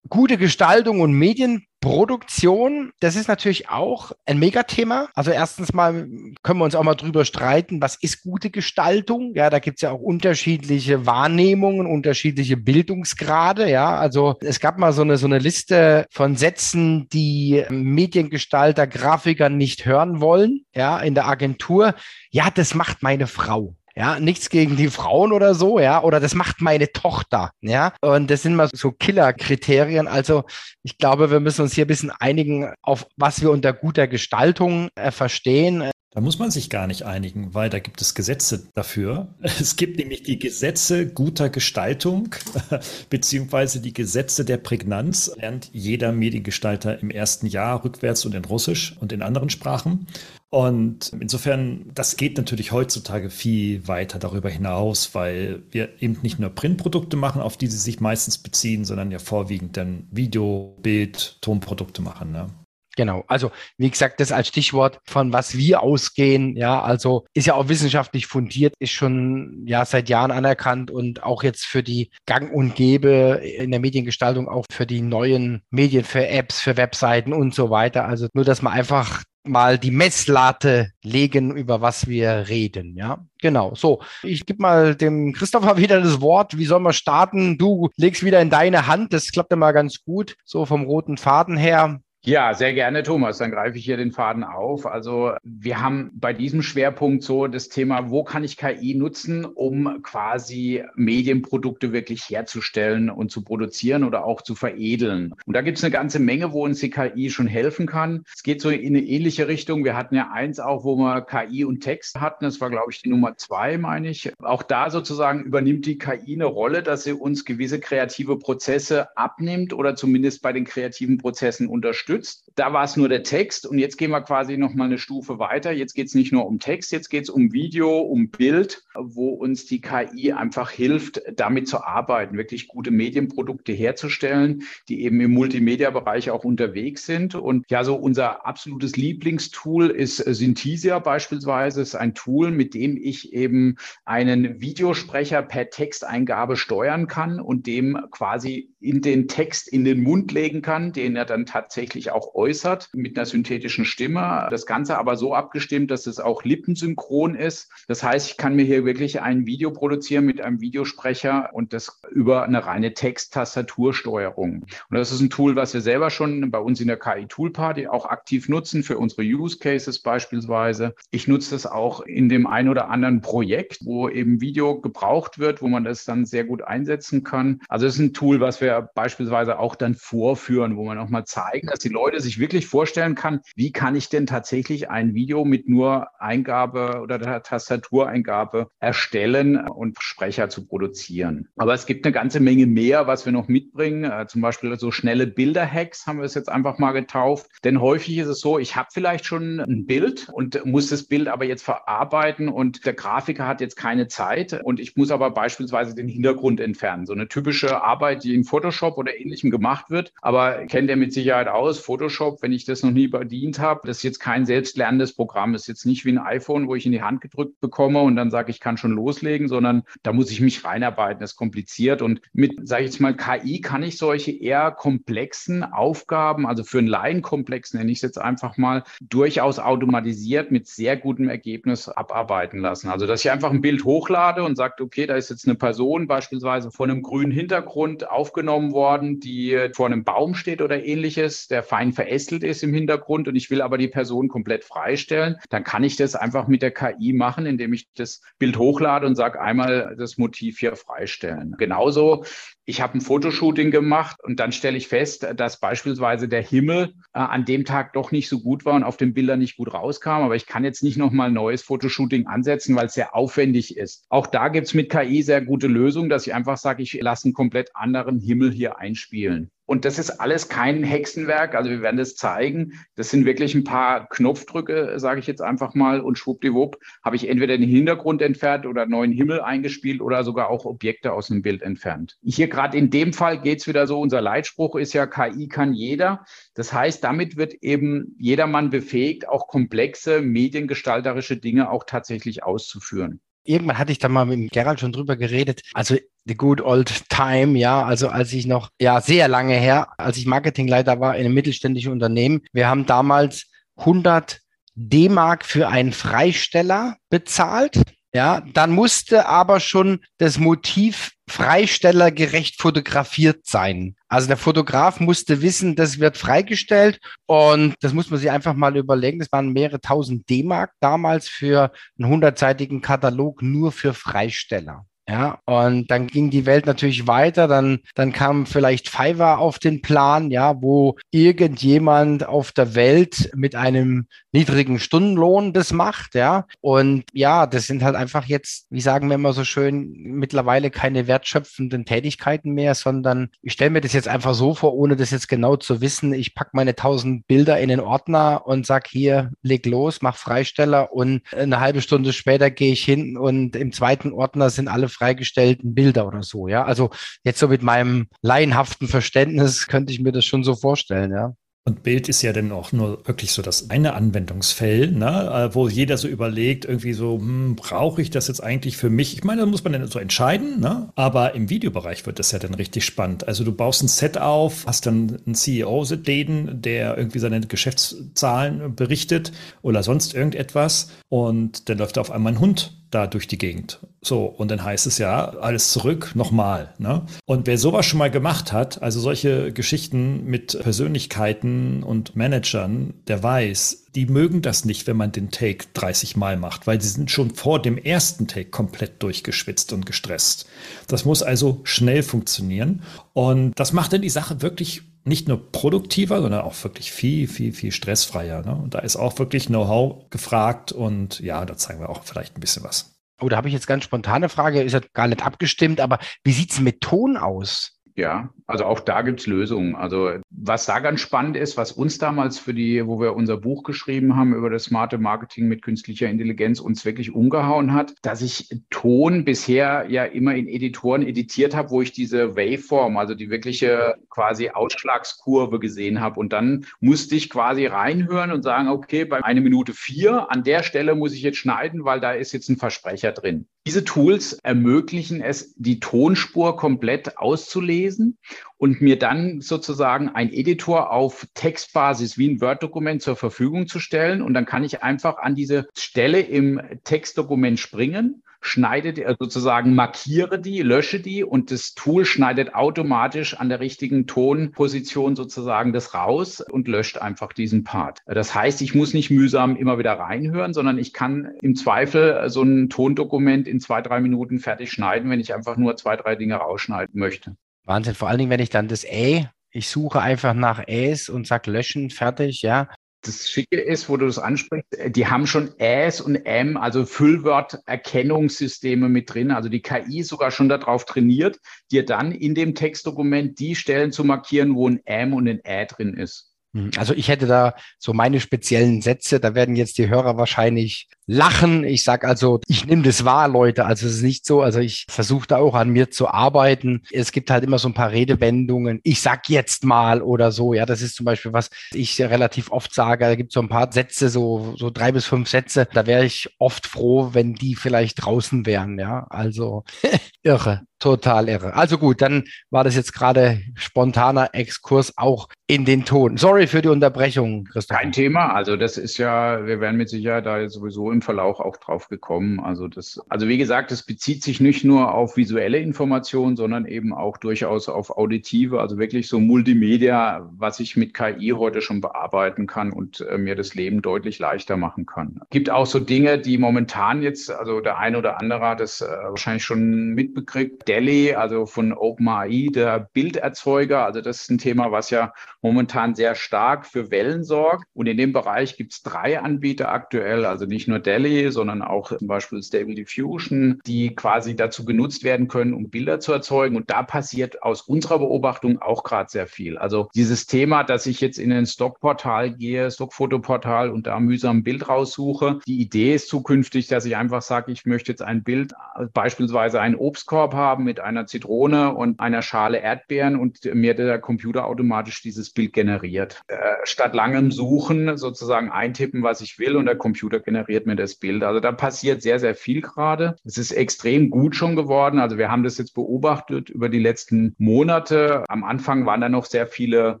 gute 0.08 0.38
Gestaltung 0.38 1.00
und 1.00 1.12
Medienproduktion, 1.12 2.92
das 3.00 3.16
ist 3.16 3.28
natürlich 3.28 3.68
auch 3.68 4.12
ein 4.26 4.38
Megathema. 4.38 5.08
Also 5.14 5.30
erstens 5.30 5.72
mal 5.72 6.08
können 6.42 6.58
wir 6.58 6.64
uns 6.64 6.74
auch 6.74 6.82
mal 6.82 6.94
drüber 6.94 7.24
streiten, 7.24 7.80
was 7.82 7.96
ist 7.96 8.22
gute 8.22 8.50
Gestaltung? 8.50 9.32
Ja, 9.34 9.50
da 9.50 9.58
gibt 9.58 9.78
es 9.78 9.82
ja 9.82 9.90
auch 9.90 10.00
unterschiedliche 10.00 11.06
Wahrnehmungen, 11.06 11.86
unterschiedliche 11.86 12.56
Bildungsgrade. 12.56 13.70
Ja, 13.70 13.96
also 13.96 14.36
es 14.40 14.60
gab 14.60 14.78
mal 14.78 14.92
so 14.92 15.02
eine, 15.02 15.16
so 15.16 15.26
eine 15.26 15.38
Liste 15.38 16.06
von 16.10 16.36
Sätzen, 16.36 17.08
die 17.12 17.64
Mediengestalter, 17.68 18.86
Grafiker 18.86 19.48
nicht 19.48 19.84
hören 19.84 20.20
wollen. 20.20 20.64
Ja, 20.74 20.98
in 20.98 21.14
der 21.14 21.28
Agentur. 21.28 21.94
Ja, 22.30 22.50
das 22.50 22.74
macht 22.74 23.02
meine 23.02 23.26
Frau. 23.26 23.76
Ja, 23.96 24.20
nichts 24.20 24.50
gegen 24.50 24.76
die 24.76 24.88
Frauen 24.88 25.32
oder 25.32 25.54
so, 25.54 25.78
ja, 25.78 26.02
oder 26.02 26.20
das 26.20 26.34
macht 26.34 26.60
meine 26.60 26.92
Tochter, 26.92 27.50
ja. 27.60 27.92
Und 28.00 28.30
das 28.30 28.42
sind 28.42 28.54
mal 28.54 28.70
so 28.72 28.92
Killer-Kriterien. 28.92 30.06
Also 30.06 30.44
ich 30.82 30.98
glaube, 30.98 31.30
wir 31.30 31.40
müssen 31.40 31.62
uns 31.62 31.74
hier 31.74 31.84
ein 31.84 31.88
bisschen 31.88 32.12
einigen, 32.20 32.72
auf 32.82 33.06
was 33.16 33.40
wir 33.40 33.50
unter 33.50 33.72
guter 33.72 34.06
Gestaltung 34.06 34.88
äh, 34.94 35.10
verstehen. 35.10 35.90
Da 36.12 36.20
muss 36.20 36.40
man 36.40 36.50
sich 36.50 36.70
gar 36.70 36.88
nicht 36.88 37.04
einigen, 37.04 37.54
weil 37.54 37.70
da 37.70 37.78
gibt 37.78 38.00
es 38.00 38.16
Gesetze 38.16 38.68
dafür. 38.74 39.28
Es 39.42 39.76
gibt 39.76 39.96
nämlich 39.98 40.24
die 40.24 40.40
Gesetze 40.40 41.06
guter 41.06 41.48
Gestaltung, 41.50 42.34
beziehungsweise 43.10 43.80
die 43.80 43.92
Gesetze 43.92 44.44
der 44.44 44.56
Prägnanz, 44.56 45.30
lernt 45.36 45.70
jeder 45.72 46.10
Mediengestalter 46.10 46.98
im 46.98 47.10
ersten 47.10 47.46
Jahr 47.46 47.84
rückwärts 47.84 48.24
und 48.26 48.34
in 48.34 48.44
Russisch 48.44 48.96
und 48.98 49.12
in 49.12 49.22
anderen 49.22 49.50
Sprachen. 49.50 50.06
Und 50.52 51.12
insofern, 51.20 51.92
das 51.94 52.16
geht 52.16 52.36
natürlich 52.36 52.72
heutzutage 52.72 53.30
viel 53.30 53.86
weiter 53.86 54.18
darüber 54.18 54.50
hinaus, 54.50 55.14
weil 55.14 55.62
wir 55.70 56.02
eben 56.02 56.18
nicht 56.22 56.40
nur 56.40 56.50
Printprodukte 56.50 57.16
machen, 57.16 57.40
auf 57.40 57.56
die 57.56 57.68
sie 57.68 57.78
sich 57.78 58.00
meistens 58.00 58.38
beziehen, 58.38 58.84
sondern 58.84 59.12
ja 59.12 59.20
vorwiegend 59.20 59.76
dann 59.76 60.08
Video, 60.10 60.76
Bild, 60.82 61.38
Tonprodukte 61.40 62.02
machen. 62.02 62.32
Ne? 62.32 62.48
Genau. 62.96 63.24
Also, 63.28 63.52
wie 63.78 63.88
gesagt, 63.88 64.18
das 64.18 64.32
als 64.32 64.48
Stichwort, 64.48 64.98
von 65.06 65.32
was 65.32 65.56
wir 65.56 65.82
ausgehen, 65.82 66.56
ja, 66.56 66.82
also 66.82 67.24
ist 67.32 67.46
ja 67.46 67.54
auch 67.54 67.68
wissenschaftlich 67.68 68.26
fundiert, 68.26 68.74
ist 68.80 68.90
schon 68.90 69.62
ja 69.66 69.84
seit 69.84 70.08
Jahren 70.08 70.32
anerkannt 70.32 70.90
und 70.90 71.22
auch 71.22 71.44
jetzt 71.44 71.64
für 71.64 71.84
die 71.84 72.10
Gang 72.26 72.52
und 72.52 72.74
Gäbe 72.74 73.40
in 73.42 73.70
der 73.70 73.78
Mediengestaltung, 73.78 74.48
auch 74.48 74.66
für 74.72 74.86
die 74.86 75.00
neuen 75.00 75.62
Medien, 75.70 76.02
für 76.02 76.26
Apps, 76.26 76.60
für 76.60 76.76
Webseiten 76.76 77.32
und 77.32 77.54
so 77.54 77.70
weiter. 77.70 78.06
Also 78.06 78.26
nur, 78.34 78.44
dass 78.44 78.62
man 78.62 78.72
einfach 78.72 79.22
mal 79.44 79.78
die 79.78 79.90
Messlatte 79.90 80.90
legen, 81.02 81.56
über 81.56 81.80
was 81.80 82.06
wir 82.06 82.48
reden. 82.48 82.96
Ja, 82.96 83.24
genau. 83.40 83.74
So, 83.74 84.02
ich 84.22 84.46
gebe 84.46 84.62
mal 84.62 84.94
dem 84.94 85.32
Christopher 85.32 85.76
wieder 85.78 86.00
das 86.00 86.20
Wort. 86.20 86.56
Wie 86.58 86.66
soll 86.66 86.80
man 86.80 86.92
starten? 86.92 87.58
Du 87.58 87.88
legst 87.96 88.24
wieder 88.24 88.40
in 88.40 88.50
deine 88.50 88.86
Hand. 88.86 89.12
Das 89.12 89.32
klappt 89.32 89.52
immer 89.52 89.72
ganz 89.72 90.02
gut, 90.04 90.36
so 90.44 90.66
vom 90.66 90.84
roten 90.84 91.16
Faden 91.16 91.56
her. 91.56 92.00
Ja, 92.22 92.52
sehr 92.52 92.74
gerne, 92.74 93.02
Thomas. 93.02 93.38
Dann 93.38 93.50
greife 93.50 93.78
ich 93.78 93.84
hier 93.86 93.96
den 93.96 94.12
Faden 94.12 94.44
auf. 94.44 94.84
Also 94.84 95.32
wir 95.42 95.80
haben 95.80 96.10
bei 96.12 96.34
diesem 96.34 96.60
Schwerpunkt 96.60 97.22
so 97.22 97.46
das 97.46 97.70
Thema, 97.70 98.10
wo 98.10 98.24
kann 98.24 98.44
ich 98.44 98.58
KI 98.58 98.94
nutzen, 98.94 99.46
um 99.46 100.02
quasi 100.02 100.84
Medienprodukte 100.96 101.94
wirklich 101.94 102.28
herzustellen 102.28 103.08
und 103.08 103.30
zu 103.30 103.42
produzieren 103.42 104.04
oder 104.04 104.26
auch 104.26 104.42
zu 104.42 104.54
veredeln. 104.54 105.34
Und 105.46 105.56
da 105.56 105.62
gibt 105.62 105.78
es 105.78 105.84
eine 105.84 105.92
ganze 105.92 106.18
Menge, 106.18 106.52
wo 106.52 106.62
uns 106.66 106.80
die 106.80 106.90
KI 106.90 107.30
schon 107.30 107.46
helfen 107.46 107.86
kann. 107.86 108.24
Es 108.34 108.42
geht 108.42 108.60
so 108.60 108.68
in 108.68 108.94
eine 108.94 109.02
ähnliche 109.02 109.48
Richtung. 109.48 109.82
Wir 109.84 109.96
hatten 109.96 110.14
ja 110.14 110.30
eins 110.30 110.60
auch, 110.60 110.84
wo 110.84 110.96
wir 110.96 111.22
KI 111.22 111.64
und 111.64 111.80
Text 111.80 112.20
hatten. 112.20 112.44
Das 112.44 112.60
war, 112.60 112.68
glaube 112.68 112.92
ich, 112.92 113.00
die 113.00 113.08
Nummer 113.08 113.38
zwei, 113.38 113.78
meine 113.78 114.10
ich. 114.10 114.30
Auch 114.42 114.62
da 114.62 114.90
sozusagen 114.90 115.44
übernimmt 115.44 115.86
die 115.86 115.96
KI 115.96 116.34
eine 116.34 116.44
Rolle, 116.44 116.82
dass 116.82 117.04
sie 117.04 117.14
uns 117.14 117.46
gewisse 117.46 117.80
kreative 117.80 118.38
Prozesse 118.38 119.16
abnimmt 119.16 119.72
oder 119.72 119.96
zumindest 119.96 120.42
bei 120.42 120.52
den 120.52 120.66
kreativen 120.66 121.16
Prozessen 121.16 121.66
unterstützt 121.66 122.09
unterstützt. 122.10 122.50
Da 122.56 122.72
war 122.72 122.84
es 122.84 122.96
nur 122.96 123.08
der 123.08 123.22
Text 123.22 123.66
und 123.66 123.78
jetzt 123.78 123.96
gehen 123.96 124.10
wir 124.10 124.20
quasi 124.20 124.56
nochmal 124.58 124.88
eine 124.88 124.98
Stufe 124.98 125.38
weiter. 125.38 125.72
Jetzt 125.72 125.94
geht 125.94 126.08
es 126.08 126.14
nicht 126.14 126.32
nur 126.32 126.46
um 126.46 126.58
Text, 126.58 126.92
jetzt 126.92 127.08
geht 127.08 127.24
es 127.24 127.30
um 127.30 127.52
Video, 127.52 128.00
um 128.00 128.30
Bild, 128.30 128.82
wo 128.94 129.30
uns 129.30 129.66
die 129.66 129.80
KI 129.80 130.32
einfach 130.32 130.70
hilft, 130.70 131.22
damit 131.34 131.68
zu 131.68 131.82
arbeiten, 131.82 132.36
wirklich 132.36 132.68
gute 132.68 132.90
Medienprodukte 132.90 133.72
herzustellen, 133.72 134.62
die 134.88 135.04
eben 135.04 135.20
im 135.20 135.32
Multimedia-Bereich 135.32 136.30
auch 136.30 136.44
unterwegs 136.44 137.06
sind. 137.06 137.34
Und 137.34 137.64
ja, 137.70 137.84
so 137.84 137.94
unser 137.94 138.46
absolutes 138.46 138.96
Lieblingstool 138.96 139.88
ist 139.88 140.16
Synthesia 140.16 140.98
beispielsweise. 140.98 141.80
Das 141.80 141.90
ist 141.90 141.94
ein 141.94 142.14
Tool, 142.14 142.50
mit 142.50 142.74
dem 142.74 142.96
ich 142.96 143.32
eben 143.32 143.76
einen 144.04 144.60
Videosprecher 144.60 145.42
per 145.42 145.70
Texteingabe 145.70 146.56
steuern 146.56 147.06
kann 147.06 147.40
und 147.40 147.66
dem 147.66 147.96
quasi 148.10 148.70
in 148.80 149.02
den 149.02 149.28
Text 149.28 149.68
in 149.68 149.84
den 149.84 150.02
Mund 150.02 150.32
legen 150.32 150.62
kann, 150.62 150.92
den 150.92 151.16
er 151.16 151.24
dann 151.24 151.46
tatsächlich 151.46 151.99
auch 152.08 152.34
äußert 152.34 152.88
mit 152.94 153.18
einer 153.18 153.26
synthetischen 153.26 153.84
Stimme. 153.84 154.48
Das 154.50 154.64
Ganze 154.64 154.96
aber 154.96 155.16
so 155.16 155.34
abgestimmt, 155.34 155.90
dass 155.90 156.06
es 156.06 156.18
auch 156.20 156.44
lippensynchron 156.44 157.34
ist. 157.34 157.70
Das 157.88 158.02
heißt, 158.02 158.30
ich 158.30 158.36
kann 158.38 158.56
mir 158.56 158.64
hier 158.64 158.86
wirklich 158.86 159.20
ein 159.20 159.44
Video 159.44 159.70
produzieren 159.70 160.24
mit 160.24 160.40
einem 160.40 160.62
Videosprecher 160.62 161.50
und 161.52 161.74
das 161.74 162.00
über 162.10 162.44
eine 162.44 162.64
reine 162.64 162.94
Text-Tastatursteuerung. 162.94 164.62
Und 164.62 164.96
das 164.96 165.12
ist 165.12 165.20
ein 165.20 165.30
Tool, 165.30 165.56
was 165.56 165.74
wir 165.74 165.82
selber 165.82 166.10
schon 166.10 166.50
bei 166.50 166.58
uns 166.58 166.80
in 166.80 166.86
der 166.86 166.98
KI 166.98 167.26
Tool 167.26 167.50
Party 167.50 167.86
auch 167.86 168.06
aktiv 168.06 168.48
nutzen 168.48 168.82
für 168.82 168.96
unsere 168.96 169.22
Use 169.22 169.58
Cases 169.58 169.98
beispielsweise. 169.98 170.94
Ich 171.10 171.28
nutze 171.28 171.50
das 171.50 171.66
auch 171.66 172.00
in 172.00 172.28
dem 172.28 172.46
ein 172.46 172.68
oder 172.68 172.88
anderen 172.88 173.20
Projekt, 173.20 173.84
wo 173.84 174.08
eben 174.08 174.40
Video 174.40 174.80
gebraucht 174.80 175.38
wird, 175.38 175.60
wo 175.62 175.68
man 175.68 175.84
das 175.84 176.04
dann 176.04 176.24
sehr 176.24 176.44
gut 176.44 176.62
einsetzen 176.62 177.24
kann. 177.24 177.60
Also 177.68 177.86
es 177.86 177.94
ist 177.94 178.00
ein 178.00 178.14
Tool, 178.14 178.40
was 178.40 178.60
wir 178.60 178.90
beispielsweise 178.94 179.58
auch 179.58 179.74
dann 179.74 179.94
vorführen, 179.94 180.76
wo 180.76 180.84
man 180.84 180.98
auch 180.98 181.08
mal 181.08 181.24
zeigen, 181.24 181.68
dass 181.68 181.80
die 181.80 181.89
Leute 181.90 182.20
sich 182.20 182.38
wirklich 182.38 182.66
vorstellen 182.66 183.14
kann, 183.14 183.40
wie 183.54 183.72
kann 183.72 183.96
ich 183.96 184.08
denn 184.08 184.26
tatsächlich 184.26 184.90
ein 184.90 185.14
Video 185.14 185.44
mit 185.44 185.68
nur 185.68 186.08
Eingabe 186.20 187.00
oder 187.02 187.18
der 187.18 187.42
Tastatureingabe 187.42 188.70
erstellen 188.78 189.68
und 189.68 189.98
Sprecher 190.00 190.48
zu 190.48 190.66
produzieren. 190.66 191.48
Aber 191.56 191.74
es 191.74 191.86
gibt 191.86 192.04
eine 192.04 192.12
ganze 192.12 192.40
Menge 192.40 192.66
mehr, 192.66 193.06
was 193.06 193.24
wir 193.24 193.32
noch 193.32 193.48
mitbringen. 193.48 194.04
Äh, 194.04 194.26
zum 194.26 194.40
Beispiel 194.40 194.78
so 194.78 194.90
schnelle 194.90 195.26
Bilder-Hacks 195.26 196.06
haben 196.06 196.18
wir 196.18 196.24
es 196.24 196.34
jetzt 196.34 196.48
einfach 196.48 196.78
mal 196.78 196.92
getauft. 196.92 197.46
Denn 197.64 197.80
häufig 197.80 198.18
ist 198.18 198.28
es 198.28 198.40
so, 198.40 198.58
ich 198.58 198.76
habe 198.76 198.88
vielleicht 198.92 199.26
schon 199.26 199.60
ein 199.60 199.86
Bild 199.86 200.28
und 200.32 200.64
muss 200.64 200.88
das 200.88 201.04
Bild 201.04 201.28
aber 201.28 201.44
jetzt 201.44 201.62
verarbeiten 201.62 202.48
und 202.48 202.86
der 202.86 202.94
Grafiker 202.94 203.46
hat 203.46 203.60
jetzt 203.60 203.76
keine 203.76 204.08
Zeit 204.08 204.60
und 204.62 204.80
ich 204.80 204.96
muss 204.96 205.10
aber 205.10 205.30
beispielsweise 205.30 205.94
den 205.94 206.08
Hintergrund 206.08 206.60
entfernen. 206.60 207.06
So 207.06 207.12
eine 207.12 207.28
typische 207.28 207.82
Arbeit, 207.82 208.24
die 208.24 208.34
in 208.34 208.44
Photoshop 208.44 208.98
oder 208.98 209.18
ähnlichem 209.18 209.50
gemacht 209.50 209.90
wird. 209.90 210.12
Aber 210.22 210.66
kennt 210.66 210.90
ihr 210.90 210.96
mit 210.96 211.12
Sicherheit 211.12 211.48
aus, 211.48 211.79
Photoshop, 211.80 212.42
wenn 212.42 212.52
ich 212.52 212.64
das 212.64 212.82
noch 212.82 212.90
nie 212.90 213.08
bedient 213.08 213.58
habe, 213.58 213.86
das 213.86 213.98
ist 213.98 214.02
jetzt 214.02 214.20
kein 214.20 214.46
selbstlernendes 214.46 215.14
Programm. 215.14 215.52
Das 215.52 215.62
ist 215.62 215.68
jetzt 215.68 215.86
nicht 215.86 216.04
wie 216.04 216.10
ein 216.10 216.18
iPhone, 216.18 216.68
wo 216.68 216.74
ich 216.74 216.86
in 216.86 216.92
die 216.92 217.02
Hand 217.02 217.20
gedrückt 217.20 217.60
bekomme 217.60 218.00
und 218.00 218.16
dann 218.16 218.30
sage, 218.30 218.50
ich 218.50 218.60
kann 218.60 218.76
schon 218.76 218.92
loslegen, 218.92 219.48
sondern 219.48 219.82
da 220.02 220.12
muss 220.12 220.30
ich 220.30 220.40
mich 220.40 220.64
reinarbeiten. 220.64 221.20
Das 221.20 221.32
ist 221.32 221.36
kompliziert. 221.36 222.02
Und 222.02 222.20
mit, 222.32 222.68
sage 222.68 222.84
ich 222.84 222.90
jetzt 222.90 223.00
mal, 223.00 223.16
KI 223.16 223.60
kann 223.60 223.82
ich 223.82 223.98
solche 223.98 224.30
eher 224.30 224.70
komplexen 224.70 225.64
Aufgaben, 225.64 226.46
also 226.46 226.64
für 226.64 226.78
einen 226.78 226.86
Laienkomplex 226.88 227.74
nenne 227.74 227.90
ich 227.90 227.98
es 227.98 228.02
jetzt 228.02 228.18
einfach 228.18 228.56
mal, 228.56 228.84
durchaus 229.00 229.58
automatisiert 229.58 230.50
mit 230.50 230.66
sehr 230.66 230.96
gutem 230.96 231.28
Ergebnis 231.28 231.88
abarbeiten 231.88 232.60
lassen. 232.60 232.88
Also, 232.88 233.06
dass 233.06 233.24
ich 233.24 233.30
einfach 233.30 233.50
ein 233.50 233.60
Bild 233.60 233.84
hochlade 233.84 234.42
und 234.42 234.56
sagt, 234.56 234.80
okay, 234.80 235.06
da 235.06 235.16
ist 235.16 235.30
jetzt 235.30 235.46
eine 235.46 235.56
Person 235.56 236.06
beispielsweise 236.06 236.70
vor 236.70 236.86
einem 236.86 237.02
grünen 237.02 237.32
Hintergrund 237.32 238.08
aufgenommen 238.08 238.72
worden, 238.72 239.20
die 239.20 239.70
vor 239.74 239.86
einem 239.86 240.04
Baum 240.04 240.34
steht 240.34 240.62
oder 240.62 240.84
ähnliches, 240.84 241.48
der 241.48 241.62
fein 241.70 241.92
verästelt 241.92 242.42
ist 242.42 242.64
im 242.64 242.74
Hintergrund 242.74 243.28
und 243.28 243.36
ich 243.36 243.48
will 243.48 243.62
aber 243.62 243.78
die 243.78 243.86
Person 243.86 244.26
komplett 244.26 244.64
freistellen, 244.64 245.36
dann 245.50 245.62
kann 245.62 245.84
ich 245.84 245.94
das 245.94 246.16
einfach 246.16 246.48
mit 246.48 246.62
der 246.62 246.72
KI 246.72 247.12
machen, 247.12 247.46
indem 247.46 247.72
ich 247.72 247.88
das 247.94 248.22
Bild 248.40 248.58
hochlade 248.58 249.06
und 249.06 249.14
sage 249.14 249.40
einmal 249.40 249.94
das 249.96 250.18
Motiv 250.18 250.58
hier 250.58 250.74
freistellen. 250.74 251.54
Genauso 251.58 252.24
ich 252.70 252.80
habe 252.80 252.94
ein 252.94 253.00
Fotoshooting 253.00 253.72
gemacht 253.72 254.18
und 254.22 254.38
dann 254.38 254.52
stelle 254.52 254.76
ich 254.76 254.86
fest, 254.86 255.26
dass 255.34 255.58
beispielsweise 255.58 256.28
der 256.28 256.42
Himmel 256.42 256.94
äh, 257.12 257.18
an 257.18 257.44
dem 257.44 257.64
Tag 257.64 257.94
doch 257.94 258.12
nicht 258.12 258.28
so 258.28 258.40
gut 258.40 258.64
war 258.64 258.74
und 258.74 258.84
auf 258.84 258.96
den 258.96 259.12
Bildern 259.12 259.40
nicht 259.40 259.56
gut 259.56 259.74
rauskam. 259.74 260.22
Aber 260.22 260.36
ich 260.36 260.46
kann 260.46 260.62
jetzt 260.62 260.84
nicht 260.84 260.96
nochmal 260.96 261.32
neues 261.32 261.62
Fotoshooting 261.62 262.28
ansetzen, 262.28 262.76
weil 262.76 262.86
es 262.86 262.94
sehr 262.94 263.16
aufwendig 263.16 263.76
ist. 263.76 264.04
Auch 264.08 264.28
da 264.28 264.48
gibt 264.48 264.68
es 264.68 264.74
mit 264.74 264.88
KI 264.88 265.22
sehr 265.22 265.42
gute 265.42 265.66
Lösungen, 265.66 266.10
dass 266.10 266.28
ich 266.28 266.32
einfach 266.32 266.58
sage, 266.58 266.82
ich 266.84 266.92
lasse 267.00 267.26
einen 267.26 267.34
komplett 267.34 267.70
anderen 267.74 268.20
Himmel 268.20 268.52
hier 268.52 268.78
einspielen. 268.78 269.50
Und 269.70 269.84
das 269.84 270.00
ist 270.00 270.10
alles 270.10 270.48
kein 270.48 270.82
Hexenwerk. 270.82 271.54
Also 271.54 271.70
wir 271.70 271.80
werden 271.80 271.96
das 271.96 272.16
zeigen. 272.16 272.72
Das 272.96 273.08
sind 273.08 273.24
wirklich 273.24 273.54
ein 273.54 273.62
paar 273.62 274.08
Knopfdrücke, 274.08 274.94
sage 274.96 275.20
ich 275.20 275.28
jetzt 275.28 275.40
einfach 275.40 275.76
mal. 275.76 276.00
Und 276.00 276.18
schwuppdiwupp 276.18 276.76
habe 277.04 277.14
ich 277.14 277.28
entweder 277.28 277.56
den 277.56 277.68
Hintergrund 277.68 278.20
entfernt 278.20 278.66
oder 278.66 278.86
neuen 278.86 279.12
Himmel 279.12 279.40
eingespielt 279.40 280.00
oder 280.00 280.24
sogar 280.24 280.50
auch 280.50 280.64
Objekte 280.64 281.12
aus 281.12 281.28
dem 281.28 281.42
Bild 281.42 281.62
entfernt. 281.62 282.18
Hier 282.20 282.48
gerade 282.48 282.76
in 282.76 282.90
dem 282.90 283.12
Fall 283.12 283.40
geht 283.40 283.60
es 283.60 283.68
wieder 283.68 283.86
so. 283.86 284.00
Unser 284.00 284.20
Leitspruch 284.20 284.74
ist 284.74 284.92
ja, 284.92 285.06
KI 285.06 285.46
kann 285.46 285.72
jeder. 285.72 286.24
Das 286.54 286.72
heißt, 286.72 287.04
damit 287.04 287.36
wird 287.36 287.54
eben 287.62 288.16
jedermann 288.18 288.70
befähigt, 288.70 289.28
auch 289.28 289.46
komplexe 289.46 290.20
mediengestalterische 290.20 291.36
Dinge 291.36 291.70
auch 291.70 291.84
tatsächlich 291.84 292.42
auszuführen. 292.42 293.20
Irgendwann 293.44 293.78
hatte 293.78 293.92
ich 293.92 293.98
da 293.98 294.08
mal 294.08 294.26
mit 294.26 294.52
Gerald 294.52 294.80
schon 294.80 294.92
drüber 294.92 295.16
geredet. 295.16 295.62
Also 295.74 295.96
the 296.24 296.36
good 296.36 296.60
old 296.60 297.08
time, 297.08 297.58
ja, 297.58 297.82
also 297.84 298.08
als 298.08 298.32
ich 298.32 298.46
noch, 298.46 298.70
ja, 298.80 299.00
sehr 299.00 299.28
lange 299.28 299.54
her, 299.54 299.88
als 299.98 300.16
ich 300.16 300.26
Marketingleiter 300.26 301.00
war 301.00 301.16
in 301.16 301.24
einem 301.24 301.34
mittelständischen 301.34 301.92
Unternehmen. 301.92 302.42
Wir 302.52 302.68
haben 302.68 302.86
damals 302.86 303.46
100 303.76 304.40
D-Mark 304.74 305.44
für 305.44 305.68
einen 305.68 305.92
Freisteller 305.92 306.96
bezahlt. 307.08 307.82
Ja, 308.12 308.42
dann 308.54 308.72
musste 308.72 309.26
aber 309.26 309.60
schon 309.60 310.00
das 310.18 310.38
Motiv 310.38 311.12
freistellergerecht 311.28 312.60
fotografiert 312.60 313.46
sein. 313.46 313.94
Also 314.08 314.26
der 314.26 314.36
Fotograf 314.36 314.98
musste 314.98 315.42
wissen, 315.42 315.76
das 315.76 316.00
wird 316.00 316.16
freigestellt 316.16 316.98
und 317.26 317.74
das 317.80 317.92
muss 317.92 318.10
man 318.10 318.18
sich 318.18 318.32
einfach 318.32 318.54
mal 318.54 318.76
überlegen. 318.76 319.20
Das 319.20 319.30
waren 319.30 319.52
mehrere 319.52 319.80
tausend 319.80 320.28
D-Mark 320.28 320.72
damals 320.80 321.28
für 321.28 321.72
einen 321.98 322.10
hundertseitigen 322.10 322.80
Katalog 322.80 323.42
nur 323.42 323.70
für 323.70 323.94
Freisteller. 323.94 324.86
Ja, 325.10 325.40
und 325.44 325.90
dann 325.90 326.06
ging 326.06 326.30
die 326.30 326.46
Welt 326.46 326.66
natürlich 326.66 327.08
weiter. 327.08 327.48
Dann, 327.48 327.80
dann 327.96 328.12
kam 328.12 328.46
vielleicht 328.46 328.88
Fiverr 328.88 329.40
auf 329.40 329.58
den 329.58 329.82
Plan, 329.82 330.30
ja, 330.30 330.62
wo 330.62 330.98
irgendjemand 331.10 332.28
auf 332.28 332.52
der 332.52 332.76
Welt 332.76 333.28
mit 333.34 333.56
einem 333.56 334.06
niedrigen 334.30 334.78
Stundenlohn 334.78 335.52
das 335.52 335.72
macht, 335.72 336.14
ja. 336.14 336.46
Und 336.60 337.02
ja, 337.12 337.48
das 337.48 337.66
sind 337.66 337.82
halt 337.82 337.96
einfach 337.96 338.26
jetzt, 338.26 338.66
wie 338.70 338.80
sagen 338.80 339.08
wir 339.08 339.16
immer 339.16 339.32
so 339.32 339.42
schön, 339.42 339.90
mittlerweile 339.96 340.70
keine 340.70 341.08
wertschöpfenden 341.08 341.84
Tätigkeiten 341.84 342.52
mehr, 342.52 342.76
sondern 342.76 343.30
ich 343.42 343.54
stelle 343.54 343.70
mir 343.70 343.80
das 343.80 343.92
jetzt 343.92 344.06
einfach 344.06 344.34
so 344.34 344.54
vor, 344.54 344.74
ohne 344.74 344.94
das 344.94 345.10
jetzt 345.10 345.28
genau 345.28 345.56
zu 345.56 345.80
wissen. 345.80 346.12
Ich 346.14 346.36
packe 346.36 346.50
meine 346.52 346.76
tausend 346.76 347.26
Bilder 347.26 347.58
in 347.58 347.68
den 347.68 347.80
Ordner 347.80 348.46
und 348.46 348.64
sag 348.64 348.86
hier, 348.86 349.32
leg 349.42 349.66
los, 349.66 350.02
mach 350.02 350.16
Freisteller 350.16 350.92
und 350.92 351.22
eine 351.34 351.58
halbe 351.58 351.82
Stunde 351.82 352.12
später 352.12 352.48
gehe 352.52 352.72
ich 352.72 352.84
hin 352.84 353.16
und 353.16 353.56
im 353.56 353.72
zweiten 353.72 354.12
Ordner 354.12 354.50
sind 354.50 354.68
alle 354.68 354.88
freigestellten 355.00 355.74
Bilder 355.74 356.06
oder 356.06 356.22
so, 356.22 356.46
ja. 356.46 356.64
Also 356.64 356.90
jetzt 357.24 357.38
so 357.38 357.48
mit 357.48 357.62
meinem 357.62 358.08
laienhaften 358.20 358.86
Verständnis 358.86 359.66
könnte 359.66 359.92
ich 359.92 360.00
mir 360.00 360.12
das 360.12 360.26
schon 360.26 360.44
so 360.44 360.54
vorstellen, 360.54 361.10
ja. 361.10 361.34
Und 361.66 361.82
Bild 361.82 362.08
ist 362.08 362.22
ja 362.22 362.32
dann 362.32 362.52
auch 362.52 362.72
nur 362.72 363.06
wirklich 363.06 363.32
so 363.32 363.42
das 363.42 363.68
eine 363.68 363.92
Anwendungsfeld, 363.92 364.96
ne, 364.96 365.50
äh, 365.50 365.54
wo 365.54 365.68
jeder 365.68 365.98
so 365.98 366.08
überlegt, 366.08 366.64
irgendwie 366.64 366.94
so, 366.94 367.18
hm, 367.18 367.54
brauche 367.54 368.00
ich 368.00 368.08
das 368.08 368.28
jetzt 368.28 368.42
eigentlich 368.42 368.78
für 368.78 368.88
mich? 368.88 369.14
Ich 369.14 369.24
meine, 369.24 369.42
da 369.42 369.46
muss 369.46 369.62
man 369.62 369.74
dann 369.74 369.86
so 369.86 369.98
entscheiden, 369.98 370.58
ne? 370.58 370.90
aber 370.96 371.34
im 371.34 371.50
Videobereich 371.50 372.06
wird 372.06 372.18
das 372.18 372.32
ja 372.32 372.38
dann 372.38 372.54
richtig 372.54 372.86
spannend. 372.86 373.28
Also 373.28 373.44
du 373.44 373.52
baust 373.52 373.82
ein 373.82 373.88
Set 373.88 374.16
auf, 374.16 374.64
hast 374.66 374.86
dann 374.86 375.20
einen 375.26 375.34
CEO-Läden, 375.34 376.62
der 376.62 376.96
irgendwie 376.96 377.18
seine 377.18 377.40
Geschäftszahlen 377.40 378.74
berichtet 378.74 379.30
oder 379.60 379.82
sonst 379.82 380.14
irgendetwas 380.14 380.90
und 381.08 381.68
dann 381.68 381.76
läuft 381.76 381.98
da 381.98 382.00
auf 382.00 382.10
einmal 382.10 382.32
ein 382.32 382.40
Hund 382.40 382.79
da 382.90 383.06
durch 383.06 383.28
die 383.28 383.38
Gegend. 383.38 383.80
So, 384.02 384.24
und 384.24 384.50
dann 384.50 384.64
heißt 384.64 384.86
es 384.86 384.98
ja, 384.98 385.30
alles 385.40 385.70
zurück, 385.72 386.12
nochmal. 386.14 386.74
Ne? 386.78 387.02
Und 387.26 387.46
wer 387.46 387.58
sowas 387.58 387.86
schon 387.86 387.98
mal 387.98 388.10
gemacht 388.10 388.52
hat, 388.52 388.82
also 388.82 388.98
solche 388.98 389.52
Geschichten 389.52 390.24
mit 390.24 390.58
Persönlichkeiten 390.60 391.82
und 391.82 392.16
Managern, 392.16 392.94
der 393.08 393.22
weiß, 393.22 393.86
die 393.94 394.06
mögen 394.06 394.40
das 394.40 394.64
nicht, 394.64 394.86
wenn 394.86 394.96
man 394.96 395.12
den 395.12 395.30
Take 395.30 395.66
30 395.74 396.16
Mal 396.16 396.36
macht, 396.36 396.66
weil 396.66 396.80
sie 396.80 396.88
sind 396.88 397.10
schon 397.10 397.34
vor 397.34 397.60
dem 397.60 397.76
ersten 397.76 398.26
Take 398.26 398.50
komplett 398.50 399.02
durchgeschwitzt 399.02 399.72
und 399.72 399.84
gestresst. 399.84 400.46
Das 400.86 401.04
muss 401.04 401.22
also 401.22 401.60
schnell 401.64 402.02
funktionieren. 402.02 402.82
Und 403.12 403.52
das 403.58 403.72
macht 403.72 403.92
dann 403.92 404.02
die 404.02 404.10
Sache 404.10 404.42
wirklich 404.42 404.82
nicht 405.04 405.28
nur 405.28 405.50
produktiver, 405.50 406.20
sondern 406.20 406.42
auch 406.42 406.62
wirklich 406.62 406.92
viel, 406.92 407.26
viel, 407.26 407.52
viel 407.52 407.72
stressfreier. 407.72 408.42
Ne? 408.42 408.54
Und 408.54 408.74
da 408.74 408.80
ist 408.80 408.96
auch 408.96 409.18
wirklich 409.18 409.46
Know-how 409.46 410.08
gefragt 410.10 410.72
und 410.72 411.20
ja, 411.20 411.44
da 411.44 411.56
zeigen 411.56 411.80
wir 411.80 411.88
auch 411.88 412.04
vielleicht 412.04 412.36
ein 412.36 412.40
bisschen 412.40 412.64
was. 412.64 412.94
Oh, 413.20 413.28
da 413.28 413.36
habe 413.36 413.48
ich 413.48 413.54
jetzt 413.54 413.66
ganz 413.66 413.84
spontane 413.84 414.28
Frage, 414.28 414.62
ist 414.62 414.72
ja 414.72 414.80
gar 414.94 415.06
nicht 415.06 415.24
abgestimmt, 415.24 415.80
aber 415.80 415.98
wie 416.24 416.32
sieht 416.32 416.52
es 416.52 416.60
mit 416.60 416.80
Ton 416.80 417.16
aus? 417.16 417.79
Ja, 418.00 418.30
also 418.46 418.64
auch 418.64 418.80
da 418.80 419.02
gibt's 419.02 419.26
Lösungen. 419.26 419.74
Also 419.74 420.12
was 420.30 420.64
da 420.64 420.78
ganz 420.78 421.00
spannend 421.00 421.36
ist, 421.36 421.58
was 421.58 421.70
uns 421.70 421.98
damals 421.98 422.38
für 422.38 422.54
die, 422.54 422.86
wo 422.86 422.98
wir 422.98 423.14
unser 423.14 423.36
Buch 423.36 423.62
geschrieben 423.62 424.16
haben 424.16 424.34
über 424.34 424.48
das 424.48 424.64
smarte 424.64 424.96
Marketing 424.96 425.48
mit 425.48 425.60
künstlicher 425.60 426.08
Intelligenz, 426.08 426.60
uns 426.60 426.86
wirklich 426.86 427.14
umgehauen 427.14 427.74
hat, 427.74 427.92
dass 428.00 428.22
ich 428.22 428.48
Ton 428.70 429.26
bisher 429.26 429.84
ja 429.90 430.04
immer 430.04 430.34
in 430.34 430.48
Editoren 430.48 431.06
editiert 431.06 431.54
habe, 431.54 431.68
wo 431.68 431.82
ich 431.82 431.92
diese 431.92 432.36
Waveform, 432.36 432.96
also 432.96 433.14
die 433.14 433.28
wirkliche 433.28 433.96
quasi 434.08 434.48
Ausschlagskurve 434.48 435.58
gesehen 435.58 436.00
habe. 436.00 436.18
Und 436.18 436.32
dann 436.32 436.64
musste 436.80 437.16
ich 437.16 437.28
quasi 437.28 437.66
reinhören 437.66 438.32
und 438.32 438.44
sagen, 438.44 438.68
okay, 438.68 439.04
bei 439.04 439.22
einer 439.22 439.42
Minute 439.42 439.74
vier, 439.74 440.30
an 440.30 440.42
der 440.42 440.62
Stelle 440.62 440.94
muss 440.94 441.12
ich 441.12 441.20
jetzt 441.20 441.36
schneiden, 441.36 441.84
weil 441.84 442.00
da 442.00 442.12
ist 442.12 442.32
jetzt 442.32 442.48
ein 442.48 442.56
Versprecher 442.56 443.12
drin. 443.12 443.46
Diese 443.66 443.84
Tools 443.84 444.32
ermöglichen 444.42 445.20
es, 445.20 445.54
die 445.56 445.80
Tonspur 445.80 446.56
komplett 446.56 447.18
auszulesen 447.18 448.16
und 448.56 448.80
mir 448.80 448.98
dann 448.98 449.42
sozusagen 449.42 450.08
ein 450.08 450.32
Editor 450.32 450.90
auf 450.90 451.26
Textbasis 451.34 452.16
wie 452.16 452.30
ein 452.30 452.40
Word-Dokument 452.40 453.02
zur 453.02 453.16
Verfügung 453.16 453.66
zu 453.66 453.78
stellen. 453.78 454.22
Und 454.22 454.32
dann 454.32 454.46
kann 454.46 454.64
ich 454.64 454.82
einfach 454.82 455.18
an 455.18 455.34
diese 455.34 455.68
Stelle 455.76 456.20
im 456.20 456.60
Textdokument 456.84 457.60
springen 457.60 458.22
schneide 458.40 458.92
die, 458.92 459.06
sozusagen 459.18 459.74
markiere 459.74 460.40
die, 460.40 460.62
lösche 460.62 461.00
die 461.00 461.24
und 461.24 461.50
das 461.50 461.74
Tool 461.74 462.04
schneidet 462.04 462.54
automatisch 462.54 463.34
an 463.34 463.48
der 463.48 463.60
richtigen 463.60 464.06
Tonposition 464.06 465.16
sozusagen 465.16 465.72
das 465.72 465.94
raus 465.94 466.40
und 466.40 466.68
löscht 466.68 466.98
einfach 466.98 467.32
diesen 467.32 467.64
Part. 467.64 468.00
Das 468.06 468.34
heißt, 468.34 468.62
ich 468.62 468.74
muss 468.74 468.94
nicht 468.94 469.10
mühsam 469.10 469.56
immer 469.56 469.78
wieder 469.78 469.92
reinhören, 469.92 470.54
sondern 470.54 470.78
ich 470.78 470.92
kann 470.92 471.32
im 471.42 471.54
Zweifel 471.54 472.28
so 472.30 472.42
ein 472.42 472.68
Tondokument 472.68 473.46
in 473.46 473.60
zwei, 473.60 473.82
drei 473.82 474.00
Minuten 474.00 474.38
fertig 474.38 474.70
schneiden, 474.70 475.10
wenn 475.10 475.20
ich 475.20 475.34
einfach 475.34 475.56
nur 475.56 475.76
zwei, 475.76 475.96
drei 475.96 476.16
Dinge 476.16 476.36
rausschneiden 476.36 476.98
möchte. 476.98 477.36
Wahnsinn, 477.64 477.94
vor 477.94 478.08
allen 478.08 478.18
Dingen, 478.18 478.30
wenn 478.30 478.40
ich 478.40 478.50
dann 478.50 478.68
das 478.68 478.84
Ä 478.84 479.28
ich 479.52 479.68
suche 479.68 480.00
einfach 480.00 480.32
nach 480.32 480.68
Äs 480.68 481.08
und 481.08 481.26
sag 481.26 481.46
löschen, 481.46 481.90
fertig, 481.90 482.42
ja 482.42 482.68
das 483.02 483.28
Schicke 483.28 483.60
ist, 483.60 483.88
wo 483.88 483.96
du 483.96 484.06
das 484.06 484.18
ansprichst, 484.18 484.78
äh, 484.78 484.90
die 484.90 485.06
haben 485.06 485.26
schon 485.26 485.50
Äs 485.58 486.00
und 486.00 486.16
M, 486.16 486.56
also 486.56 486.84
Füllwörterkennungssysteme 486.84 488.88
mit 488.88 489.12
drin. 489.12 489.30
Also 489.30 489.48
die 489.48 489.62
KI 489.62 490.02
sogar 490.02 490.30
schon 490.30 490.48
darauf 490.48 490.84
trainiert, 490.84 491.38
dir 491.70 491.84
dann 491.84 492.12
in 492.12 492.34
dem 492.34 492.54
Textdokument 492.54 493.38
die 493.38 493.54
Stellen 493.54 493.92
zu 493.92 494.04
markieren, 494.04 494.54
wo 494.54 494.68
ein 494.68 494.80
M 494.84 495.14
und 495.14 495.28
ein 495.28 495.40
Ä 495.44 495.66
drin 495.66 495.94
ist. 495.94 496.32
Hm, 496.54 496.70
also 496.76 496.94
ich 496.94 497.08
hätte 497.08 497.26
da 497.26 497.54
so 497.78 497.92
meine 497.92 498.20
speziellen 498.20 498.82
Sätze, 498.82 499.20
da 499.20 499.34
werden 499.34 499.56
jetzt 499.56 499.78
die 499.78 499.88
Hörer 499.88 500.16
wahrscheinlich 500.16 500.88
lachen. 501.10 501.64
Ich 501.64 501.82
sage 501.82 502.06
also, 502.06 502.40
ich 502.46 502.66
nehme 502.66 502.82
das 502.82 503.04
wahr, 503.04 503.26
Leute. 503.26 503.66
Also 503.66 503.86
es 503.86 503.96
ist 503.96 504.02
nicht 504.02 504.24
so, 504.24 504.42
also 504.42 504.60
ich 504.60 504.86
versuche 504.88 505.26
da 505.26 505.38
auch 505.38 505.54
an 505.54 505.70
mir 505.70 505.90
zu 505.90 506.08
arbeiten. 506.08 506.82
Es 506.92 507.10
gibt 507.10 507.30
halt 507.30 507.42
immer 507.42 507.58
so 507.58 507.68
ein 507.68 507.74
paar 507.74 507.90
Redewendungen. 507.90 508.80
Ich 508.84 509.02
sag 509.02 509.28
jetzt 509.28 509.64
mal 509.64 510.02
oder 510.02 510.30
so. 510.30 510.54
Ja, 510.54 510.66
das 510.66 510.82
ist 510.82 510.94
zum 510.94 511.06
Beispiel, 511.06 511.32
was 511.32 511.50
ich 511.74 512.00
relativ 512.00 512.52
oft 512.52 512.72
sage. 512.72 513.06
Da 513.06 513.16
gibt 513.16 513.30
es 513.30 513.34
so 513.34 513.40
ein 513.40 513.48
paar 513.48 513.72
Sätze, 513.72 514.08
so, 514.08 514.54
so 514.56 514.70
drei 514.70 514.92
bis 514.92 515.04
fünf 515.04 515.28
Sätze. 515.28 515.66
Da 515.72 515.86
wäre 515.86 516.04
ich 516.04 516.28
oft 516.38 516.68
froh, 516.68 517.10
wenn 517.12 517.34
die 517.34 517.56
vielleicht 517.56 518.04
draußen 518.04 518.46
wären. 518.46 518.78
Ja, 518.78 519.06
also 519.10 519.64
irre. 520.22 520.62
Total 520.80 521.28
irre. 521.28 521.52
Also 521.52 521.76
gut, 521.76 522.00
dann 522.00 522.24
war 522.48 522.64
das 522.64 522.74
jetzt 522.74 522.94
gerade 522.94 523.42
spontaner 523.54 524.30
Exkurs 524.32 524.96
auch 524.96 525.28
in 525.46 525.66
den 525.66 525.84
Ton. 525.84 526.16
Sorry 526.16 526.46
für 526.46 526.62
die 526.62 526.68
Unterbrechung, 526.68 527.44
Christoph. 527.44 527.76
Kein 527.76 527.92
Thema. 527.92 528.32
Also 528.32 528.56
das 528.56 528.78
ist 528.78 528.96
ja, 528.96 529.44
wir 529.46 529.60
werden 529.60 529.76
mit 529.76 529.90
Sicherheit 529.90 530.24
da 530.24 530.48
sowieso 530.48 530.90
im 530.90 530.99
Verlauf 531.02 531.40
auch 531.40 531.56
drauf 531.56 531.88
gekommen. 531.88 532.40
Also 532.40 532.68
das, 532.68 533.00
also 533.08 533.28
wie 533.28 533.38
gesagt, 533.38 533.72
es 533.72 533.82
bezieht 533.82 534.22
sich 534.22 534.40
nicht 534.40 534.64
nur 534.64 534.94
auf 534.94 535.16
visuelle 535.16 535.58
Informationen, 535.58 536.36
sondern 536.36 536.66
eben 536.66 536.92
auch 536.92 537.16
durchaus 537.16 537.68
auf 537.68 537.96
auditive, 537.96 538.60
also 538.60 538.78
wirklich 538.78 539.08
so 539.08 539.20
Multimedia, 539.20 540.28
was 540.36 540.60
ich 540.60 540.76
mit 540.76 540.94
KI 540.94 541.34
heute 541.36 541.60
schon 541.60 541.80
bearbeiten 541.80 542.46
kann 542.46 542.72
und 542.72 543.00
äh, 543.00 543.18
mir 543.18 543.36
das 543.36 543.54
Leben 543.54 543.82
deutlich 543.82 544.18
leichter 544.18 544.56
machen 544.56 544.86
kann. 544.86 545.20
Gibt 545.30 545.50
auch 545.50 545.66
so 545.66 545.78
Dinge, 545.78 546.18
die 546.18 546.38
momentan 546.38 547.02
jetzt, 547.02 547.30
also 547.30 547.60
der 547.60 547.78
eine 547.78 547.98
oder 547.98 548.20
andere 548.20 548.40
hat 548.40 548.60
das 548.60 548.80
äh, 548.80 548.86
wahrscheinlich 548.86 549.44
schon 549.44 549.94
mitbekriegt, 549.94 550.68
Delhi, 550.68 551.14
also 551.14 551.46
von 551.46 551.72
OpenAI, 551.72 552.48
der 552.54 552.88
Bilderzeuger. 552.92 553.84
Also 553.84 554.00
das 554.00 554.22
ist 554.22 554.30
ein 554.30 554.38
Thema, 554.38 554.72
was 554.72 554.90
ja 554.90 555.12
momentan 555.42 555.94
sehr 555.94 556.14
stark 556.14 556.66
für 556.66 556.90
Wellen 556.90 557.24
sorgt. 557.24 557.64
Und 557.72 557.86
in 557.86 557.96
dem 557.96 558.12
Bereich 558.12 558.56
gibt 558.56 558.72
es 558.72 558.82
drei 558.82 559.20
Anbieter 559.20 559.70
aktuell, 559.70 560.24
also 560.24 560.46
nicht 560.46 560.68
nur 560.68 560.78
Delhi, 560.90 561.30
sondern 561.30 561.62
auch 561.62 561.96
zum 561.96 562.08
Beispiel 562.08 562.42
Stable 562.42 562.74
Diffusion, 562.74 563.60
die 563.64 563.94
quasi 563.94 564.34
dazu 564.34 564.64
genutzt 564.64 565.04
werden 565.04 565.28
können, 565.28 565.54
um 565.54 565.70
Bilder 565.70 566.00
zu 566.00 566.12
erzeugen. 566.12 566.56
Und 566.56 566.68
da 566.70 566.82
passiert 566.82 567.44
aus 567.44 567.62
unserer 567.62 568.00
Beobachtung 568.00 568.60
auch 568.60 568.82
gerade 568.82 569.08
sehr 569.08 569.28
viel. 569.28 569.56
Also 569.56 569.88
dieses 569.94 570.26
Thema, 570.26 570.64
dass 570.64 570.86
ich 570.86 571.00
jetzt 571.00 571.18
in 571.18 571.32
ein 571.32 571.46
Stockportal 571.46 572.32
gehe, 572.32 572.68
Stockfotoportal 572.70 573.70
und 573.70 573.86
da 573.86 574.00
mühsam 574.00 574.38
ein 574.38 574.42
Bild 574.42 574.68
raussuche. 574.68 575.38
Die 575.46 575.60
Idee 575.60 575.94
ist 575.94 576.08
zukünftig, 576.08 576.66
dass 576.66 576.84
ich 576.84 576.96
einfach 576.96 577.22
sage, 577.22 577.52
ich 577.52 577.66
möchte 577.66 577.92
jetzt 577.92 578.02
ein 578.02 578.22
Bild, 578.22 578.52
beispielsweise 578.92 579.60
einen 579.60 579.76
Obstkorb 579.76 580.34
haben, 580.34 580.64
mit 580.64 580.80
einer 580.80 581.06
Zitrone 581.06 581.74
und 581.74 582.00
einer 582.00 582.22
Schale 582.22 582.58
Erdbeeren 582.58 583.16
und 583.16 583.44
mir 583.54 583.74
der 583.74 583.98
Computer 584.00 584.46
automatisch 584.46 585.02
dieses 585.02 585.30
Bild 585.30 585.52
generiert. 585.52 586.22
Äh, 586.26 586.36
statt 586.64 586.94
langem 586.94 587.30
Suchen 587.30 587.96
sozusagen 587.96 588.50
eintippen, 588.50 589.02
was 589.02 589.20
ich 589.20 589.38
will 589.38 589.56
und 589.56 589.66
der 589.66 589.76
Computer 589.76 590.20
generiert 590.20 590.66
mir 590.70 590.76
das 590.76 590.96
Bild. 590.96 591.22
Also 591.22 591.40
da 591.40 591.52
passiert 591.52 592.02
sehr, 592.02 592.18
sehr 592.18 592.34
viel 592.34 592.60
gerade. 592.60 593.16
Es 593.24 593.38
ist 593.38 593.52
extrem 593.52 594.10
gut 594.10 594.34
schon 594.34 594.56
geworden. 594.56 594.98
Also 594.98 595.18
wir 595.18 595.30
haben 595.30 595.44
das 595.44 595.58
jetzt 595.58 595.74
beobachtet 595.74 596.50
über 596.50 596.68
die 596.68 596.78
letzten 596.78 597.34
Monate. 597.38 598.24
Am 598.28 598.44
Anfang 598.44 598.86
waren 598.86 599.00
da 599.00 599.08
noch 599.08 599.26
sehr 599.26 599.46
viele, 599.46 600.00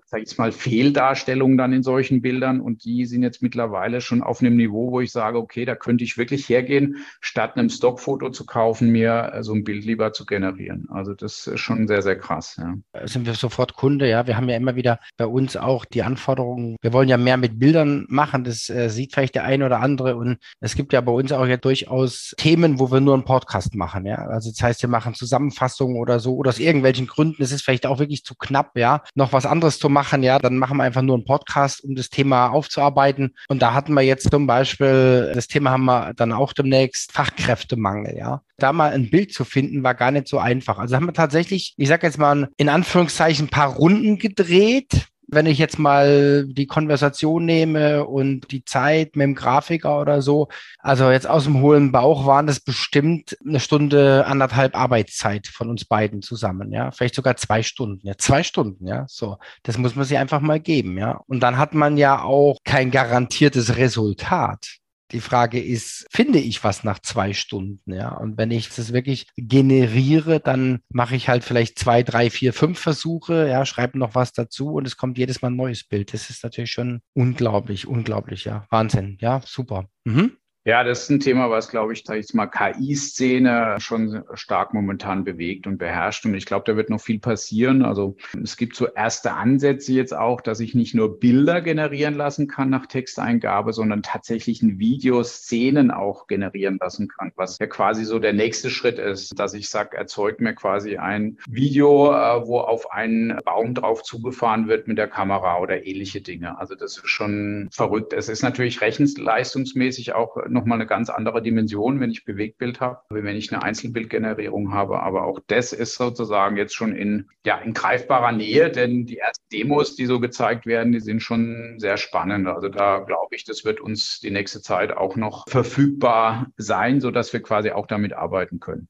sag 0.06 0.22
ich 0.22 0.36
mal, 0.38 0.52
Fehldarstellungen 0.52 1.58
dann 1.58 1.72
in 1.72 1.82
solchen 1.82 2.22
Bildern 2.22 2.60
und 2.60 2.84
die 2.84 3.06
sind 3.06 3.22
jetzt 3.22 3.42
mittlerweile 3.42 4.00
schon 4.00 4.22
auf 4.22 4.40
einem 4.40 4.56
Niveau, 4.56 4.90
wo 4.90 5.00
ich 5.00 5.12
sage, 5.12 5.38
okay, 5.38 5.64
da 5.64 5.74
könnte 5.74 6.04
ich 6.04 6.18
wirklich 6.18 6.48
hergehen, 6.48 6.98
statt 7.20 7.56
einem 7.56 7.68
Stockfoto 7.68 8.30
zu 8.30 8.46
kaufen, 8.46 8.90
mir 8.90 9.38
so 9.40 9.52
ein 9.52 9.64
Bild 9.64 9.84
lieber 9.84 10.12
zu 10.12 10.26
generieren 10.26 10.40
generieren. 10.40 10.88
Also 10.90 11.14
das 11.14 11.46
ist 11.46 11.60
schon 11.60 11.86
sehr, 11.86 12.02
sehr 12.02 12.16
krass. 12.16 12.58
Ja. 12.58 13.06
Sind 13.06 13.26
wir 13.26 13.34
sofort 13.34 13.74
Kunde, 13.74 14.08
ja. 14.08 14.26
Wir 14.26 14.36
haben 14.36 14.48
ja 14.48 14.56
immer 14.56 14.76
wieder 14.76 15.00
bei 15.16 15.26
uns 15.26 15.56
auch 15.56 15.84
die 15.84 16.02
Anforderungen, 16.02 16.76
wir 16.80 16.92
wollen 16.92 17.08
ja 17.08 17.16
mehr 17.16 17.36
mit 17.36 17.58
Bildern 17.58 18.06
machen, 18.08 18.44
das 18.44 18.68
äh, 18.68 18.88
sieht 18.88 19.12
vielleicht 19.12 19.34
der 19.34 19.44
eine 19.44 19.66
oder 19.66 19.80
andere. 19.80 20.16
Und 20.16 20.38
es 20.60 20.74
gibt 20.74 20.92
ja 20.92 21.00
bei 21.00 21.12
uns 21.12 21.32
auch 21.32 21.46
ja 21.46 21.56
durchaus 21.56 22.34
Themen, 22.36 22.78
wo 22.78 22.90
wir 22.90 23.00
nur 23.00 23.14
einen 23.14 23.24
Podcast 23.24 23.74
machen, 23.74 24.06
ja. 24.06 24.16
Also 24.16 24.50
das 24.50 24.62
heißt, 24.62 24.82
wir 24.82 24.88
machen 24.88 25.14
Zusammenfassungen 25.14 25.96
oder 25.96 26.20
so, 26.20 26.34
oder 26.36 26.50
aus 26.50 26.58
irgendwelchen 26.58 27.06
Gründen, 27.06 27.42
es 27.42 27.52
ist 27.52 27.62
vielleicht 27.62 27.86
auch 27.86 27.98
wirklich 27.98 28.24
zu 28.24 28.34
knapp, 28.34 28.76
ja, 28.76 29.02
noch 29.14 29.32
was 29.32 29.46
anderes 29.46 29.78
zu 29.78 29.88
machen, 29.88 30.22
ja, 30.22 30.38
dann 30.38 30.58
machen 30.58 30.76
wir 30.76 30.84
einfach 30.84 31.02
nur 31.02 31.16
einen 31.16 31.24
Podcast, 31.24 31.82
um 31.82 31.94
das 31.94 32.10
Thema 32.10 32.48
aufzuarbeiten. 32.48 33.34
Und 33.48 33.62
da 33.62 33.74
hatten 33.74 33.94
wir 33.94 34.02
jetzt 34.02 34.30
zum 34.30 34.46
Beispiel, 34.46 35.32
das 35.34 35.48
Thema 35.48 35.70
haben 35.70 35.84
wir 35.84 36.12
dann 36.14 36.32
auch 36.32 36.52
demnächst 36.52 37.12
Fachkräftemangel, 37.12 38.16
ja 38.16 38.42
da 38.62 38.72
mal 38.72 38.92
ein 38.92 39.10
Bild 39.10 39.32
zu 39.32 39.44
finden, 39.44 39.82
war 39.82 39.94
gar 39.94 40.10
nicht 40.10 40.28
so 40.28 40.38
einfach. 40.38 40.78
Also 40.78 40.96
haben 40.96 41.06
wir 41.06 41.14
tatsächlich, 41.14 41.74
ich 41.76 41.88
sage 41.88 42.06
jetzt 42.06 42.18
mal 42.18 42.48
in 42.56 42.68
Anführungszeichen, 42.68 43.46
ein 43.46 43.50
paar 43.50 43.74
Runden 43.74 44.18
gedreht. 44.18 45.06
Wenn 45.30 45.46
ich 45.46 45.58
jetzt 45.58 45.78
mal 45.78 46.46
die 46.46 46.66
Konversation 46.66 47.44
nehme 47.44 48.04
und 48.04 48.50
die 48.50 48.64
Zeit 48.64 49.16
mit 49.16 49.24
dem 49.24 49.34
Grafiker 49.34 50.00
oder 50.00 50.22
so, 50.22 50.48
also 50.78 51.10
jetzt 51.10 51.28
aus 51.28 51.44
dem 51.44 51.60
hohlen 51.60 51.92
Bauch 51.92 52.26
waren 52.26 52.46
das 52.46 52.60
bestimmt 52.60 53.36
eine 53.46 53.60
Stunde, 53.60 54.26
anderthalb 54.26 54.76
Arbeitszeit 54.76 55.46
von 55.46 55.70
uns 55.70 55.84
beiden 55.84 56.22
zusammen, 56.22 56.72
ja. 56.72 56.90
Vielleicht 56.90 57.14
sogar 57.14 57.36
zwei 57.36 57.62
Stunden, 57.62 58.06
ja. 58.06 58.14
Zwei 58.18 58.42
Stunden, 58.42 58.86
ja. 58.86 59.04
So. 59.08 59.36
Das 59.62 59.78
muss 59.78 59.94
man 59.94 60.04
sich 60.04 60.18
einfach 60.18 60.40
mal 60.40 60.60
geben, 60.60 60.98
ja. 60.98 61.20
Und 61.26 61.40
dann 61.40 61.58
hat 61.58 61.74
man 61.74 61.96
ja 61.96 62.22
auch 62.22 62.58
kein 62.64 62.90
garantiertes 62.90 63.76
Resultat. 63.76 64.79
Die 65.12 65.20
Frage 65.20 65.60
ist, 65.62 66.06
finde 66.10 66.38
ich 66.38 66.62
was 66.62 66.84
nach 66.84 66.98
zwei 67.00 67.32
Stunden? 67.32 67.92
Ja, 67.92 68.16
und 68.16 68.38
wenn 68.38 68.50
ich 68.50 68.68
das 68.68 68.92
wirklich 68.92 69.26
generiere, 69.36 70.40
dann 70.40 70.80
mache 70.88 71.16
ich 71.16 71.28
halt 71.28 71.44
vielleicht 71.44 71.78
zwei, 71.78 72.02
drei, 72.02 72.30
vier, 72.30 72.52
fünf 72.52 72.78
Versuche, 72.78 73.48
ja, 73.48 73.64
schreibe 73.66 73.98
noch 73.98 74.14
was 74.14 74.32
dazu 74.32 74.72
und 74.72 74.86
es 74.86 74.96
kommt 74.96 75.18
jedes 75.18 75.42
Mal 75.42 75.50
ein 75.50 75.56
neues 75.56 75.84
Bild. 75.84 76.12
Das 76.14 76.30
ist 76.30 76.44
natürlich 76.44 76.70
schon 76.70 77.00
unglaublich, 77.14 77.86
unglaublich, 77.86 78.44
ja. 78.44 78.66
Wahnsinn, 78.70 79.18
ja, 79.20 79.40
super. 79.44 79.88
Mhm. 80.04 80.36
Ja, 80.70 80.84
das 80.84 81.02
ist 81.02 81.10
ein 81.10 81.18
Thema, 81.18 81.50
was, 81.50 81.68
glaube 81.68 81.92
ich, 81.94 82.04
sag 82.06 82.18
ich 82.18 82.32
mal, 82.32 82.46
KI-Szene 82.46 83.78
schon 83.80 84.22
stark 84.34 84.72
momentan 84.72 85.24
bewegt 85.24 85.66
und 85.66 85.78
beherrscht. 85.78 86.24
Und 86.26 86.34
ich 86.34 86.46
glaube, 86.46 86.62
da 86.64 86.76
wird 86.76 86.90
noch 86.90 87.00
viel 87.00 87.18
passieren. 87.18 87.84
Also 87.84 88.16
es 88.40 88.56
gibt 88.56 88.76
so 88.76 88.86
erste 88.86 89.32
Ansätze 89.32 89.92
jetzt 89.92 90.16
auch, 90.16 90.40
dass 90.40 90.60
ich 90.60 90.76
nicht 90.76 90.94
nur 90.94 91.18
Bilder 91.18 91.60
generieren 91.60 92.14
lassen 92.14 92.46
kann 92.46 92.70
nach 92.70 92.86
Texteingabe, 92.86 93.72
sondern 93.72 94.04
tatsächlich 94.04 94.62
ein 94.62 94.78
Video, 94.78 95.24
Szenen 95.24 95.90
auch 95.90 96.28
generieren 96.28 96.78
lassen 96.80 97.08
kann, 97.08 97.32
was 97.34 97.58
ja 97.58 97.66
quasi 97.66 98.04
so 98.04 98.20
der 98.20 98.32
nächste 98.32 98.70
Schritt 98.70 99.00
ist, 99.00 99.36
dass 99.40 99.54
ich 99.54 99.70
sage, 99.70 99.96
erzeugt 99.96 100.40
mir 100.40 100.54
quasi 100.54 100.98
ein 100.98 101.38
Video, 101.48 102.12
äh, 102.12 102.46
wo 102.46 102.60
auf 102.60 102.92
einen 102.92 103.36
Baum 103.44 103.74
drauf 103.74 104.04
zugefahren 104.04 104.68
wird 104.68 104.86
mit 104.86 104.98
der 104.98 105.08
Kamera 105.08 105.58
oder 105.58 105.84
ähnliche 105.84 106.20
Dinge. 106.20 106.60
Also 106.60 106.76
das 106.76 106.96
ist 106.98 107.08
schon 107.08 107.68
verrückt. 107.72 108.12
Es 108.12 108.28
ist 108.28 108.44
natürlich 108.44 108.80
rechenleistungsmäßig 108.80 110.14
auch 110.14 110.36
noch 110.59 110.59
nochmal 110.60 110.78
eine 110.78 110.86
ganz 110.86 111.08
andere 111.08 111.42
Dimension, 111.42 112.00
wenn 112.00 112.10
ich 112.10 112.24
Bewegtbild 112.24 112.80
habe, 112.80 113.00
wie 113.10 113.24
wenn 113.24 113.36
ich 113.36 113.52
eine 113.52 113.62
Einzelbildgenerierung 113.62 114.72
habe. 114.72 115.02
Aber 115.02 115.24
auch 115.24 115.40
das 115.46 115.72
ist 115.72 115.94
sozusagen 115.94 116.56
jetzt 116.56 116.74
schon 116.74 116.94
in, 116.94 117.30
ja, 117.44 117.58
in 117.58 117.72
greifbarer 117.72 118.32
Nähe, 118.32 118.70
denn 118.70 119.06
die 119.06 119.18
ersten 119.18 119.44
Demos, 119.52 119.96
die 119.96 120.06
so 120.06 120.20
gezeigt 120.20 120.66
werden, 120.66 120.92
die 120.92 121.00
sind 121.00 121.20
schon 121.20 121.76
sehr 121.78 121.96
spannend. 121.96 122.46
Also 122.46 122.68
da 122.68 122.98
glaube 122.98 123.34
ich, 123.34 123.44
das 123.44 123.64
wird 123.64 123.80
uns 123.80 124.20
die 124.20 124.30
nächste 124.30 124.60
Zeit 124.60 124.92
auch 124.92 125.16
noch 125.16 125.48
verfügbar 125.48 126.48
sein, 126.56 127.00
sodass 127.00 127.32
wir 127.32 127.42
quasi 127.42 127.70
auch 127.70 127.86
damit 127.86 128.12
arbeiten 128.12 128.60
können. 128.60 128.88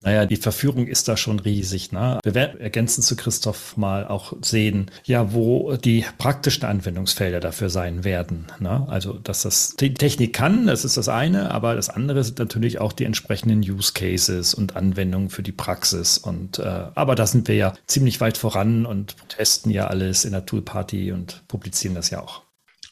Naja, 0.00 0.26
die 0.26 0.36
Verführung 0.36 0.86
ist 0.86 1.08
da 1.08 1.16
schon 1.16 1.40
riesig. 1.40 1.90
Ne? 1.90 2.20
Wir 2.22 2.34
werden 2.34 2.60
ergänzend 2.60 3.04
zu 3.04 3.16
Christoph 3.16 3.76
mal 3.76 4.06
auch 4.06 4.32
sehen, 4.42 4.92
ja, 5.04 5.32
wo 5.32 5.76
die 5.76 6.04
praktischen 6.18 6.64
Anwendungsfelder 6.64 7.40
dafür 7.40 7.68
sein 7.68 8.04
werden. 8.04 8.46
Ne? 8.60 8.86
Also, 8.88 9.14
dass 9.14 9.42
das 9.42 9.74
die 9.74 9.94
Technik 9.94 10.34
kann, 10.34 10.68
das 10.68 10.84
ist 10.84 10.96
das 10.96 11.08
eine, 11.08 11.50
aber 11.50 11.74
das 11.74 11.90
andere 11.90 12.22
sind 12.22 12.38
natürlich 12.38 12.78
auch 12.78 12.92
die 12.92 13.04
entsprechenden 13.04 13.60
Use 13.60 13.92
Cases 13.92 14.54
und 14.54 14.76
Anwendungen 14.76 15.30
für 15.30 15.42
die 15.42 15.52
Praxis. 15.52 16.16
Und 16.16 16.60
äh, 16.60 16.62
aber 16.94 17.16
da 17.16 17.26
sind 17.26 17.48
wir 17.48 17.56
ja 17.56 17.74
ziemlich 17.86 18.20
weit 18.20 18.38
voran 18.38 18.86
und 18.86 19.16
testen 19.28 19.72
ja 19.72 19.88
alles 19.88 20.24
in 20.24 20.30
der 20.30 20.46
Toolparty 20.46 21.10
und 21.10 21.42
publizieren 21.48 21.96
das 21.96 22.10
ja 22.10 22.22
auch. 22.22 22.42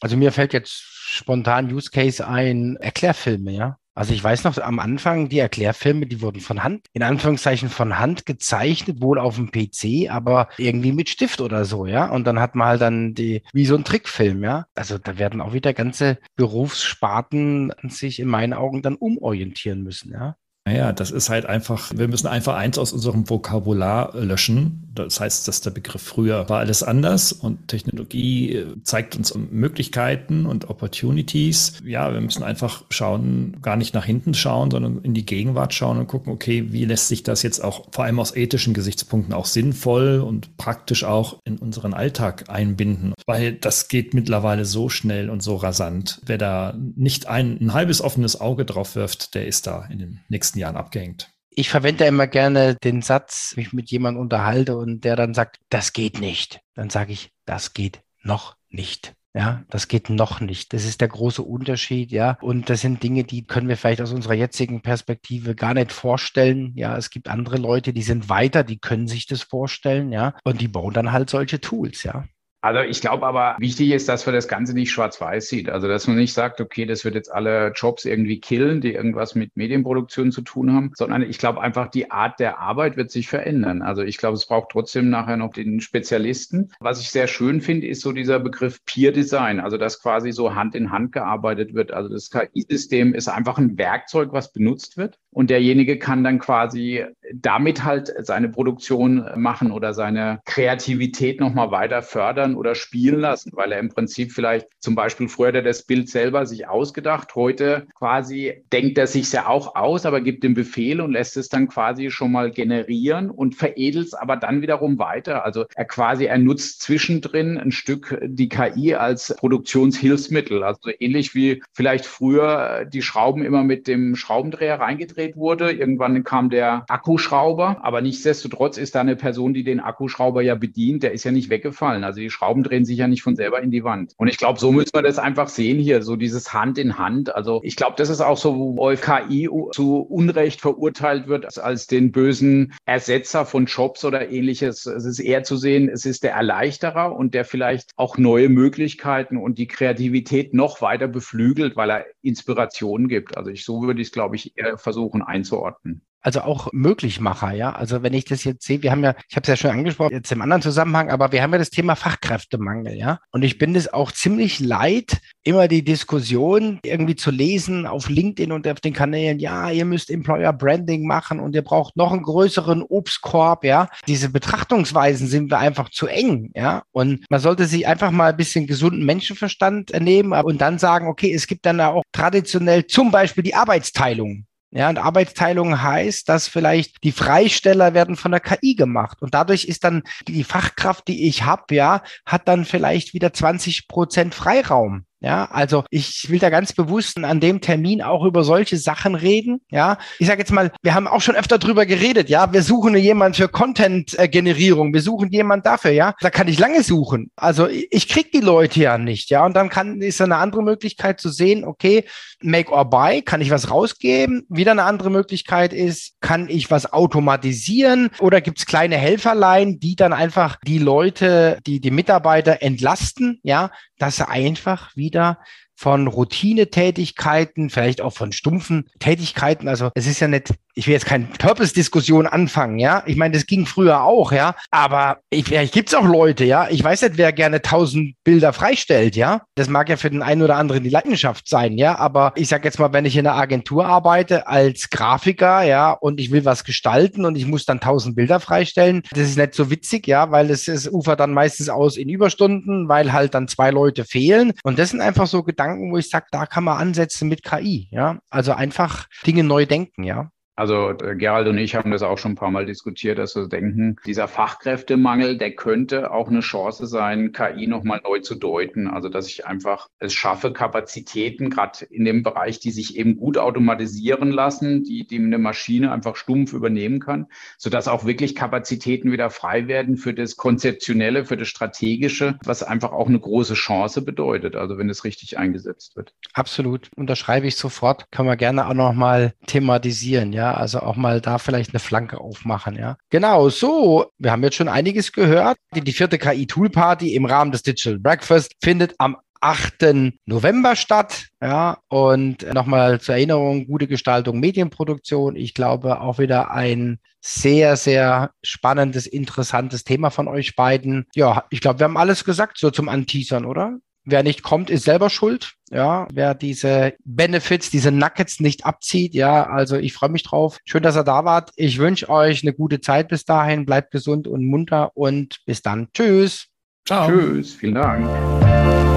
Also 0.01 0.17
mir 0.17 0.33
fällt 0.33 0.51
jetzt 0.51 0.73
spontan 0.73 1.73
Use 1.73 1.89
Case 1.89 2.27
ein, 2.27 2.75
Erklärfilme, 2.75 3.51
ja. 3.53 3.77
Also 3.97 4.13
ich 4.13 4.23
weiß 4.23 4.43
noch, 4.43 4.59
am 4.59 4.77
Anfang 4.77 5.27
die 5.27 5.39
Erklärfilme, 5.39 6.05
die 6.05 6.21
wurden 6.21 6.39
von 6.39 6.63
Hand, 6.63 6.85
in 6.93 7.01
Anführungszeichen 7.01 7.69
von 7.69 7.97
Hand 7.97 8.27
gezeichnet, 8.27 9.01
wohl 9.01 9.17
auf 9.17 9.37
dem 9.37 9.49
PC, 9.49 10.11
aber 10.11 10.49
irgendwie 10.59 10.91
mit 10.91 11.09
Stift 11.09 11.41
oder 11.41 11.65
so, 11.65 11.87
ja. 11.87 12.07
Und 12.07 12.27
dann 12.27 12.39
hat 12.39 12.53
man 12.53 12.67
halt 12.67 12.81
dann 12.81 13.15
die, 13.15 13.41
wie 13.53 13.65
so 13.65 13.75
ein 13.75 13.83
Trickfilm, 13.83 14.43
ja. 14.43 14.67
Also 14.75 14.99
da 14.99 15.17
werden 15.17 15.41
auch 15.41 15.53
wieder 15.53 15.73
ganze 15.73 16.19
Berufssparten 16.35 17.73
sich 17.89 18.19
in 18.19 18.27
meinen 18.27 18.53
Augen 18.53 18.83
dann 18.83 18.97
umorientieren 18.97 19.81
müssen, 19.81 20.11
ja. 20.11 20.35
Naja, 20.67 20.91
das 20.91 21.09
ist 21.09 21.29
halt 21.29 21.47
einfach, 21.47 21.91
wir 21.95 22.07
müssen 22.07 22.27
einfach 22.27 22.55
eins 22.55 22.77
aus 22.77 22.93
unserem 22.93 23.29
Vokabular 23.29 24.13
löschen. 24.15 24.86
Das 25.05 25.19
heißt, 25.19 25.47
dass 25.47 25.61
der 25.61 25.71
Begriff 25.71 26.01
früher 26.01 26.49
war 26.49 26.59
alles 26.59 26.83
anders 26.83 27.31
und 27.31 27.67
Technologie 27.67 28.53
äh, 28.53 28.75
zeigt 28.83 29.15
uns 29.15 29.33
Möglichkeiten 29.35 30.45
und 30.45 30.69
Opportunities. 30.69 31.79
Ja, 31.83 32.13
wir 32.13 32.21
müssen 32.21 32.43
einfach 32.43 32.85
schauen, 32.89 33.57
gar 33.61 33.75
nicht 33.75 33.93
nach 33.93 34.05
hinten 34.05 34.33
schauen, 34.33 34.71
sondern 34.71 34.99
in 35.03 35.13
die 35.13 35.25
Gegenwart 35.25 35.73
schauen 35.73 35.97
und 35.97 36.07
gucken, 36.07 36.33
okay, 36.33 36.71
wie 36.71 36.85
lässt 36.85 37.07
sich 37.07 37.23
das 37.23 37.43
jetzt 37.43 37.63
auch 37.63 37.87
vor 37.91 38.05
allem 38.05 38.19
aus 38.19 38.35
ethischen 38.35 38.73
Gesichtspunkten 38.73 39.33
auch 39.33 39.45
sinnvoll 39.45 40.19
und 40.19 40.57
praktisch 40.57 41.03
auch 41.03 41.39
in 41.45 41.57
unseren 41.57 41.93
Alltag 41.93 42.45
einbinden. 42.49 43.13
Weil 43.25 43.53
das 43.53 43.87
geht 43.87 44.13
mittlerweile 44.13 44.65
so 44.65 44.89
schnell 44.89 45.29
und 45.29 45.43
so 45.43 45.55
rasant. 45.55 46.21
Wer 46.25 46.37
da 46.37 46.77
nicht 46.95 47.27
ein, 47.27 47.57
ein 47.61 47.73
halbes 47.73 48.01
offenes 48.01 48.39
Auge 48.39 48.65
drauf 48.65 48.95
wirft, 48.95 49.35
der 49.35 49.47
ist 49.47 49.67
da 49.67 49.85
in 49.85 49.99
den 49.99 50.19
nächsten 50.29 50.59
Jahren 50.59 50.75
abgehängt. 50.75 51.29
Ich 51.59 51.69
verwende 51.69 52.05
immer 52.05 52.27
gerne 52.27 52.75
den 52.75 53.01
Satz, 53.01 53.53
wenn 53.55 53.63
ich 53.63 53.73
mit 53.73 53.89
jemandem 53.89 54.21
unterhalte 54.21 54.77
und 54.77 55.03
der 55.03 55.15
dann 55.15 55.33
sagt, 55.33 55.57
das 55.69 55.91
geht 55.91 56.19
nicht. 56.19 56.61
Dann 56.75 56.91
sage 56.91 57.13
ich, 57.13 57.31
das 57.45 57.73
geht 57.73 58.01
noch 58.21 58.55
nicht. 58.69 59.15
Ja, 59.33 59.63
das 59.71 59.87
geht 59.87 60.11
noch 60.11 60.39
nicht. 60.39 60.71
Das 60.71 60.85
ist 60.85 61.01
der 61.01 61.07
große 61.07 61.41
Unterschied, 61.41 62.11
ja. 62.11 62.37
Und 62.41 62.69
das 62.69 62.81
sind 62.81 63.01
Dinge, 63.01 63.23
die 63.23 63.43
können 63.43 63.69
wir 63.69 63.75
vielleicht 63.75 64.01
aus 64.01 64.13
unserer 64.13 64.35
jetzigen 64.35 64.83
Perspektive 64.83 65.55
gar 65.55 65.73
nicht 65.73 65.91
vorstellen. 65.91 66.73
Ja, 66.75 66.95
es 66.95 67.09
gibt 67.09 67.27
andere 67.27 67.57
Leute, 67.57 67.91
die 67.91 68.03
sind 68.03 68.29
weiter, 68.29 68.63
die 68.63 68.77
können 68.77 69.07
sich 69.07 69.25
das 69.25 69.41
vorstellen, 69.41 70.11
ja. 70.11 70.35
Und 70.43 70.61
die 70.61 70.67
bauen 70.67 70.93
dann 70.93 71.11
halt 71.11 71.31
solche 71.31 71.59
Tools, 71.59 72.03
ja. 72.03 72.25
Also 72.67 72.81
ich 72.81 72.99
glaube 72.99 73.25
aber, 73.25 73.55
wichtig 73.59 73.91
ist, 73.91 74.09
dass 74.09 74.25
man 74.25 74.35
das 74.35 74.49
Ganze 74.49 74.73
nicht 74.73 74.91
schwarz-weiß 74.91 75.47
sieht. 75.47 75.69
Also 75.69 75.87
dass 75.87 76.05
man 76.05 76.17
nicht 76.17 76.33
sagt, 76.33 76.59
okay, 76.59 76.85
das 76.85 77.05
wird 77.05 77.15
jetzt 77.15 77.31
alle 77.31 77.71
Jobs 77.73 78.03
irgendwie 78.03 78.41
killen, 78.41 78.81
die 78.81 78.93
irgendwas 78.93 79.35
mit 79.35 79.55
Medienproduktion 79.55 80.33
zu 80.33 80.41
tun 80.41 80.73
haben, 80.73 80.91
sondern 80.93 81.21
ich 81.21 81.37
glaube 81.37 81.61
einfach, 81.61 81.87
die 81.87 82.11
Art 82.11 82.41
der 82.41 82.59
Arbeit 82.59 82.97
wird 82.97 83.09
sich 83.09 83.29
verändern. 83.29 83.81
Also 83.81 84.01
ich 84.01 84.17
glaube, 84.17 84.35
es 84.35 84.47
braucht 84.47 84.71
trotzdem 84.73 85.09
nachher 85.09 85.37
noch 85.37 85.53
den 85.53 85.79
Spezialisten. 85.79 86.73
Was 86.81 86.99
ich 86.99 87.09
sehr 87.09 87.27
schön 87.27 87.61
finde, 87.61 87.87
ist 87.87 88.01
so 88.01 88.11
dieser 88.11 88.41
Begriff 88.41 88.83
Peer 88.83 89.13
Design, 89.13 89.61
also 89.61 89.77
dass 89.77 90.01
quasi 90.01 90.33
so 90.33 90.53
Hand 90.53 90.75
in 90.75 90.91
Hand 90.91 91.13
gearbeitet 91.13 91.73
wird. 91.73 91.93
Also 91.93 92.09
das 92.09 92.29
KI-System 92.29 93.13
ist 93.13 93.29
einfach 93.29 93.57
ein 93.57 93.77
Werkzeug, 93.77 94.33
was 94.33 94.51
benutzt 94.51 94.97
wird 94.97 95.19
und 95.37 95.51
derjenige 95.51 95.99
kann 95.99 96.23
dann 96.23 96.39
quasi 96.39 97.05
damit 97.31 97.83
halt 97.83 98.11
seine 98.25 98.49
Produktion 98.49 99.23
machen 99.35 99.71
oder 99.71 99.93
seine 99.93 100.41
Kreativität 100.45 101.39
nochmal 101.39 101.69
weiter 101.69 102.01
fördern 102.01 102.55
oder 102.57 102.75
spielen 102.75 103.19
lassen, 103.19 103.51
weil 103.53 103.71
er 103.71 103.79
im 103.79 103.89
Prinzip 103.89 104.31
vielleicht 104.31 104.67
zum 104.79 104.95
Beispiel 104.95 105.29
früher 105.29 105.49
hat 105.49 105.55
er 105.55 105.61
das 105.61 105.83
Bild 105.83 106.09
selber 106.09 106.45
sich 106.45 106.67
ausgedacht, 106.67 107.35
heute 107.35 107.87
quasi 107.95 108.63
denkt 108.73 108.97
er 108.97 109.07
sich 109.07 109.31
ja 109.31 109.47
auch 109.47 109.75
aus, 109.75 110.05
aber 110.05 110.21
gibt 110.21 110.43
den 110.43 110.53
Befehl 110.53 111.01
und 111.01 111.11
lässt 111.11 111.37
es 111.37 111.49
dann 111.49 111.67
quasi 111.67 112.09
schon 112.11 112.31
mal 112.31 112.51
generieren 112.51 113.29
und 113.29 113.55
veredelt 113.55 114.07
es 114.07 114.13
aber 114.13 114.35
dann 114.35 114.61
wiederum 114.61 114.99
weiter. 114.99 115.45
Also 115.45 115.65
er 115.75 115.85
quasi, 115.85 116.25
er 116.25 116.37
nutzt 116.37 116.81
zwischendrin 116.81 117.57
ein 117.57 117.71
Stück 117.71 118.19
die 118.23 118.49
KI 118.49 118.95
als 118.95 119.35
Produktionshilfsmittel. 119.37 120.63
Also 120.63 120.89
ähnlich 120.99 121.35
wie 121.35 121.61
vielleicht 121.73 122.05
früher 122.05 122.85
die 122.85 123.01
Schrauben 123.01 123.43
immer 123.43 123.63
mit 123.63 123.87
dem 123.87 124.15
Schraubendreher 124.15 124.79
reingedreht 124.79 125.35
wurde. 125.35 125.71
Irgendwann 125.71 126.23
kam 126.23 126.49
der 126.49 126.85
Akkuschrauber, 126.87 127.77
aber 127.83 128.01
nichtsdestotrotz 128.01 128.77
ist 128.77 128.95
da 128.95 129.01
eine 129.01 129.15
Person, 129.15 129.53
die 129.53 129.63
den 129.63 129.79
Akkuschrauber 129.79 130.41
ja 130.41 130.55
bedient, 130.55 131.03
der 131.03 131.13
ist 131.13 131.23
ja 131.23 131.31
nicht 131.31 131.49
weggefallen. 131.49 132.03
Also 132.03 132.19
die 132.19 132.29
Schrauben 132.37 132.63
drehen 132.63 132.85
sich 132.85 132.99
ja 132.99 133.07
nicht 133.07 133.23
von 133.23 133.35
selber 133.35 133.61
in 133.63 133.71
die 133.71 133.83
Wand. 133.83 134.13
Und 134.17 134.27
ich 134.27 134.37
glaube, 134.37 134.59
so 134.59 134.71
müssen 134.71 134.93
wir 134.93 135.01
das 135.01 135.17
einfach 135.17 135.47
sehen 135.47 135.79
hier, 135.79 136.03
so 136.03 136.15
dieses 136.15 136.53
Hand 136.53 136.77
in 136.77 136.99
Hand. 136.99 137.33
Also 137.33 137.61
ich 137.63 137.75
glaube, 137.75 137.95
das 137.97 138.09
ist 138.09 138.21
auch 138.21 138.37
so, 138.37 138.55
wo 138.55 138.93
KI 138.95 139.49
zu 139.71 140.01
Unrecht 140.01 140.61
verurteilt 140.61 141.27
wird 141.27 141.57
als 141.57 141.87
den 141.87 142.11
bösen 142.11 142.73
Ersetzer 142.85 143.45
von 143.45 143.65
Jobs 143.65 144.05
oder 144.05 144.29
ähnliches. 144.29 144.85
Es 144.85 145.05
ist 145.05 145.19
eher 145.19 145.43
zu 145.43 145.57
sehen, 145.57 145.89
es 145.89 146.05
ist 146.05 146.23
der 146.23 146.33
Erleichterer 146.33 147.15
und 147.15 147.33
der 147.33 147.43
vielleicht 147.43 147.89
auch 147.95 148.19
neue 148.19 148.49
Möglichkeiten 148.49 149.37
und 149.37 149.57
die 149.57 149.67
Kreativität 149.67 150.53
noch 150.53 150.81
weiter 150.81 151.07
beflügelt, 151.07 151.75
weil 151.75 151.89
er 151.89 152.05
Inspirationen 152.21 153.07
gibt. 153.07 153.35
Also 153.35 153.49
ich, 153.49 153.65
so 153.65 153.81
würde 153.81 154.01
ich 154.01 154.09
es, 154.09 154.13
glaube 154.13 154.35
ich, 154.35 154.55
eher 154.57 154.77
versuchen 154.77 155.23
einzuordnen 155.23 156.06
also 156.21 156.41
auch 156.41 156.69
Möglichmacher, 156.73 157.53
ja. 157.53 157.73
Also 157.73 158.03
wenn 158.03 158.13
ich 158.13 158.25
das 158.25 158.43
jetzt 158.43 158.65
sehe, 158.65 158.81
wir 158.81 158.91
haben 158.91 159.03
ja, 159.03 159.15
ich 159.29 159.35
habe 159.35 159.43
es 159.43 159.47
ja 159.47 159.55
schon 159.55 159.71
angesprochen, 159.71 160.13
jetzt 160.13 160.31
im 160.31 160.41
anderen 160.41 160.61
Zusammenhang, 160.61 161.09
aber 161.09 161.31
wir 161.31 161.41
haben 161.41 161.51
ja 161.53 161.59
das 161.59 161.69
Thema 161.69 161.95
Fachkräftemangel, 161.95 162.95
ja. 162.95 163.19
Und 163.31 163.43
ich 163.43 163.57
bin 163.57 163.75
es 163.75 163.91
auch 163.93 164.11
ziemlich 164.11 164.59
leid, 164.59 165.19
immer 165.43 165.67
die 165.67 165.83
Diskussion 165.83 166.79
irgendwie 166.83 167.15
zu 167.15 167.31
lesen 167.31 167.85
auf 167.85 168.09
LinkedIn 168.09 168.51
und 168.51 168.67
auf 168.67 168.81
den 168.81 168.93
Kanälen, 168.93 169.39
ja, 169.39 169.69
ihr 169.69 169.85
müsst 169.85 170.09
Employer 170.09 170.53
Branding 170.53 171.05
machen 171.05 171.39
und 171.39 171.55
ihr 171.55 171.63
braucht 171.63 171.95
noch 171.95 172.11
einen 172.11 172.23
größeren 172.23 172.81
Obstkorb, 172.81 173.63
ja. 173.63 173.87
Diese 174.07 174.29
Betrachtungsweisen 174.29 175.27
sind 175.27 175.51
wir 175.51 175.59
einfach 175.59 175.89
zu 175.89 176.07
eng, 176.07 176.51
ja. 176.55 176.83
Und 176.91 177.25
man 177.29 177.39
sollte 177.39 177.65
sich 177.67 177.87
einfach 177.87 178.11
mal 178.11 178.31
ein 178.31 178.37
bisschen 178.37 178.67
gesunden 178.67 179.05
Menschenverstand 179.05 179.91
nehmen 179.99 180.33
und 180.33 180.59
dann 180.59 180.79
sagen, 180.79 181.07
okay, 181.07 181.33
es 181.33 181.47
gibt 181.47 181.65
dann 181.65 181.79
auch 181.79 182.03
traditionell 182.11 182.87
zum 182.87 183.11
Beispiel 183.11 183.43
die 183.43 183.55
Arbeitsteilung. 183.55 184.45
Ja, 184.77 184.89
und 184.89 184.99
Arbeitsteilung 184.99 185.81
heißt, 185.81 186.29
dass 186.29 186.47
vielleicht 186.47 187.03
die 187.03 187.11
Freisteller 187.11 187.95
werden 187.95 188.15
von 188.15 188.29
der 188.29 188.39
KI 188.39 188.75
gemacht. 188.75 189.23
Und 189.23 189.33
dadurch 189.33 189.65
ist 189.65 189.83
dann 189.83 190.03
die 190.27 190.43
Fachkraft, 190.43 191.07
die 191.07 191.27
ich 191.27 191.45
habe, 191.45 191.73
ja, 191.73 192.03
hat 192.27 192.47
dann 192.47 192.63
vielleicht 192.63 193.15
wieder 193.15 193.33
20 193.33 193.87
Prozent 193.87 194.35
Freiraum. 194.35 195.06
Ja, 195.19 195.45
also 195.45 195.83
ich 195.89 196.29
will 196.29 196.37
da 196.37 196.51
ganz 196.51 196.73
bewusst 196.73 197.17
an 197.17 197.39
dem 197.39 197.59
Termin 197.59 198.03
auch 198.03 198.23
über 198.23 198.43
solche 198.43 198.77
Sachen 198.77 199.15
reden. 199.15 199.61
Ja, 199.71 199.97
ich 200.19 200.27
sage 200.27 200.39
jetzt 200.39 200.51
mal, 200.51 200.71
wir 200.83 200.93
haben 200.93 201.07
auch 201.07 201.21
schon 201.21 201.35
öfter 201.35 201.57
drüber 201.57 201.87
geredet. 201.87 202.29
Ja, 202.29 202.53
wir 202.53 202.61
suchen 202.61 202.95
jemanden 202.95 203.33
für 203.33 203.47
Content-Generierung, 203.47 204.93
wir 204.93 205.01
suchen 205.01 205.31
jemanden 205.31 205.63
dafür. 205.63 205.91
Ja, 205.91 206.13
da 206.21 206.29
kann 206.29 206.47
ich 206.47 206.59
lange 206.59 206.83
suchen. 206.83 207.31
Also 207.35 207.67
ich 207.67 208.07
krieg 208.07 208.31
die 208.31 208.41
Leute 208.41 208.79
ja 208.79 208.99
nicht. 208.99 209.31
Ja, 209.31 209.43
und 209.43 209.55
dann 209.55 209.69
kann 209.69 210.01
ist 210.01 210.21
eine 210.21 210.35
andere 210.35 210.61
Möglichkeit 210.61 211.19
zu 211.19 211.29
sehen. 211.29 211.65
Okay, 211.65 212.05
Make 212.41 212.71
or 212.71 212.85
Buy, 212.85 213.23
kann 213.23 213.41
ich 213.41 213.49
was 213.49 213.71
rausgeben? 213.71 214.45
Wieder 214.49 214.71
eine 214.71 214.83
andere 214.83 215.09
Möglichkeit 215.09 215.73
ist, 215.73 216.13
kann 216.21 216.47
ich 216.47 216.69
was 216.69 216.93
automatisieren 216.93 218.11
oder 218.19 218.41
gibt 218.41 218.59
es 218.59 218.67
kleine 218.67 218.97
Helferlein, 218.97 219.79
die 219.79 219.95
dann 219.95 220.13
einfach 220.13 220.57
die 220.65 220.77
Leute, 220.77 221.57
die 221.65 221.79
die 221.79 221.91
Mitarbeiter 221.91 222.61
entlasten? 222.61 223.39
Ja, 223.41 223.71
dass 223.97 224.17
sie 224.17 224.27
einfach 224.27 224.95
wieder 224.95 225.39
von 225.77 226.07
Routinetätigkeiten, 226.07 227.69
vielleicht 227.69 228.01
auch 228.01 228.13
von 228.13 228.31
stumpfen 228.31 228.89
Tätigkeiten. 228.99 229.67
Also 229.67 229.91
es 229.93 230.07
ist 230.07 230.19
ja 230.19 230.27
nicht 230.27 230.53
ich 230.77 230.85
will 230.85 230.93
jetzt 230.93 231.07
keine 231.07 231.25
Purpose-Diskussion 231.39 232.27
anfangen, 232.27 232.77
ja. 232.77 233.01
Ich 233.07 233.15
meine, 233.15 233.33
das 233.33 233.47
ging 233.47 233.65
früher 233.65 234.03
auch, 234.03 234.31
ja. 234.31 234.55
Aber 234.69 235.17
ich, 235.31 235.45
vielleicht 235.45 235.73
gibt 235.73 235.89
es 235.89 235.95
auch 235.95 236.05
Leute, 236.05 236.45
ja. 236.45 236.67
Ich 236.69 236.83
weiß 236.83 237.01
nicht, 237.01 237.17
wer 237.17 237.33
gerne 237.33 237.63
tausend 237.63 238.13
Bilder 238.23 238.53
freistellt, 238.53 239.15
ja. 239.15 239.41
Das 239.55 239.69
mag 239.69 239.89
ja 239.89 239.97
für 239.97 240.11
den 240.11 240.21
einen 240.21 240.43
oder 240.43 240.55
anderen 240.55 240.83
die 240.83 240.91
Leidenschaft 240.91 241.49
sein, 241.49 241.79
ja. 241.79 241.97
Aber 241.97 242.31
ich 242.35 242.47
sage 242.47 242.65
jetzt 242.65 242.77
mal, 242.77 242.93
wenn 242.93 243.05
ich 243.05 243.17
in 243.17 243.25
einer 243.25 243.35
Agentur 243.35 243.87
arbeite 243.87 244.45
als 244.45 244.91
Grafiker, 244.91 245.63
ja, 245.63 245.93
und 245.93 246.19
ich 246.19 246.29
will 246.29 246.45
was 246.45 246.63
gestalten 246.63 247.25
und 247.25 247.35
ich 247.37 247.47
muss 247.47 247.65
dann 247.65 247.79
tausend 247.79 248.15
Bilder 248.15 248.39
freistellen, 248.39 249.01
das 249.09 249.29
ist 249.29 249.37
nicht 249.37 249.55
so 249.55 249.71
witzig, 249.71 250.05
ja, 250.05 250.29
weil 250.29 250.51
es, 250.51 250.67
es 250.67 250.87
ufert 250.87 251.19
dann 251.19 251.33
meistens 251.33 251.69
aus 251.69 251.97
in 251.97 252.07
Überstunden, 252.07 252.87
weil 252.87 253.13
halt 253.13 253.33
dann 253.33 253.47
zwei 253.47 253.71
Leute 253.71 254.05
fehlen. 254.05 254.53
Und 254.61 254.77
das 254.77 254.91
sind 254.91 255.01
einfach 255.01 255.25
so 255.25 255.41
Gedanken, 255.41 255.66
Gedanken, 255.67 255.91
wo 255.91 255.97
ich 255.97 256.09
sage, 256.09 256.27
da 256.31 256.45
kann 256.45 256.63
man 256.63 256.77
ansetzen 256.77 257.27
mit 257.27 257.43
KI. 257.43 257.89
Ja, 257.91 258.19
also 258.29 258.53
einfach 258.53 259.07
Dinge 259.25 259.43
neu 259.43 259.65
denken. 259.65 260.03
Ja. 260.03 260.31
Also 260.57 260.89
äh, 260.89 261.15
Gerald 261.15 261.47
und 261.47 261.59
ich 261.59 261.75
haben 261.75 261.91
das 261.91 262.01
auch 262.01 262.17
schon 262.17 262.31
ein 262.31 262.35
paar 262.35 262.49
Mal 262.49 262.65
diskutiert, 262.65 263.19
dass 263.19 263.35
wir 263.35 263.47
denken, 263.47 263.97
dieser 264.07 264.27
Fachkräftemangel, 264.27 265.37
der 265.37 265.51
könnte 265.51 266.11
auch 266.11 266.29
eine 266.29 266.39
Chance 266.39 266.87
sein, 266.87 267.31
KI 267.31 267.67
nochmal 267.67 268.01
neu 268.03 268.19
zu 268.19 268.33
deuten. 268.33 268.87
Also 268.87 269.07
dass 269.07 269.27
ich 269.27 269.45
einfach 269.45 269.87
es 269.99 270.15
schaffe, 270.15 270.51
Kapazitäten, 270.51 271.51
gerade 271.51 271.85
in 271.85 272.05
dem 272.05 272.23
Bereich, 272.23 272.59
die 272.59 272.71
sich 272.71 272.97
eben 272.97 273.17
gut 273.17 273.37
automatisieren 273.37 274.31
lassen, 274.31 274.83
die, 274.83 275.05
die 275.05 275.19
eine 275.19 275.37
Maschine 275.37 275.91
einfach 275.91 276.15
stumpf 276.15 276.53
übernehmen 276.53 276.99
kann, 276.99 277.27
sodass 277.59 277.87
auch 277.87 278.05
wirklich 278.05 278.33
Kapazitäten 278.33 279.11
wieder 279.11 279.29
frei 279.29 279.67
werden 279.67 279.95
für 279.95 280.15
das 280.15 280.37
Konzeptionelle, 280.37 281.25
für 281.25 281.37
das 281.37 281.49
Strategische, 281.49 282.39
was 282.43 282.63
einfach 282.63 282.93
auch 282.93 283.07
eine 283.07 283.19
große 283.19 283.53
Chance 283.53 284.01
bedeutet, 284.01 284.55
also 284.55 284.79
wenn 284.79 284.89
es 284.89 285.03
richtig 285.03 285.37
eingesetzt 285.37 285.95
wird. 285.95 286.15
Absolut, 286.33 286.89
unterschreibe 286.95 287.45
ich 287.45 287.57
sofort. 287.57 288.09
Kann 288.09 288.25
man 288.25 288.37
gerne 288.37 288.67
auch 288.67 288.73
nochmal 288.73 289.35
thematisieren, 289.45 290.33
also 290.53 290.79
auch 290.79 290.95
mal 290.95 291.21
da 291.21 291.37
vielleicht 291.37 291.71
eine 291.71 291.79
Flanke 291.79 292.19
aufmachen, 292.19 292.75
ja. 292.75 292.97
Genau, 293.09 293.49
so, 293.49 294.11
wir 294.17 294.31
haben 294.31 294.43
jetzt 294.43 294.55
schon 294.55 294.67
einiges 294.67 295.11
gehört. 295.11 295.57
Die, 295.75 295.81
die 295.81 295.93
vierte 295.93 296.17
KI-Tool-Party 296.17 297.15
im 297.15 297.25
Rahmen 297.25 297.51
des 297.51 297.63
Digital 297.63 297.99
Breakfast 297.99 298.53
findet 298.61 298.95
am 298.97 299.17
8. 299.41 300.13
November 300.25 300.75
statt. 300.75 301.27
Ja, 301.41 301.77
und 301.89 302.51
nochmal 302.53 302.99
zur 302.99 303.15
Erinnerung, 303.15 303.67
gute 303.67 303.87
Gestaltung, 303.87 304.39
Medienproduktion. 304.39 305.35
Ich 305.35 305.53
glaube 305.53 306.01
auch 306.01 306.19
wieder 306.19 306.51
ein 306.51 306.99
sehr, 307.21 307.75
sehr 307.75 308.31
spannendes, 308.43 309.05
interessantes 309.05 309.83
Thema 309.83 310.09
von 310.09 310.27
euch 310.27 310.55
beiden. 310.55 311.05
Ja, 311.15 311.45
ich 311.49 311.61
glaube, 311.61 311.79
wir 311.79 311.85
haben 311.85 311.97
alles 311.97 312.23
gesagt 312.23 312.57
so 312.57 312.71
zum 312.71 312.89
Anteasern, 312.89 313.45
oder? 313.45 313.77
Wer 314.09 314.23
nicht 314.23 314.41
kommt, 314.41 314.69
ist 314.69 314.85
selber 314.85 315.09
schuld. 315.09 315.55
Ja, 315.69 316.07
wer 316.13 316.33
diese 316.33 316.93
Benefits, 317.03 317.69
diese 317.69 317.91
Nuggets 317.91 318.39
nicht 318.39 318.65
abzieht. 318.65 319.13
Ja, 319.13 319.47
also 319.47 319.75
ich 319.75 319.91
freue 319.91 320.09
mich 320.09 320.23
drauf. 320.23 320.59
Schön, 320.63 320.81
dass 320.81 320.95
ihr 320.95 321.03
da 321.03 321.25
wart. 321.25 321.51
Ich 321.57 321.77
wünsche 321.77 322.07
euch 322.07 322.41
eine 322.41 322.53
gute 322.53 322.79
Zeit 322.79 323.09
bis 323.09 323.25
dahin. 323.25 323.65
Bleibt 323.65 323.91
gesund 323.91 324.29
und 324.29 324.45
munter 324.45 324.95
und 324.95 325.39
bis 325.45 325.61
dann. 325.61 325.89
Tschüss. 325.93 326.47
Ciao. 326.85 327.09
Tschüss. 327.09 327.53
Vielen 327.53 327.75
Dank. 327.75 328.96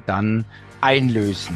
dann 0.05 0.45
einlösen. 0.81 1.55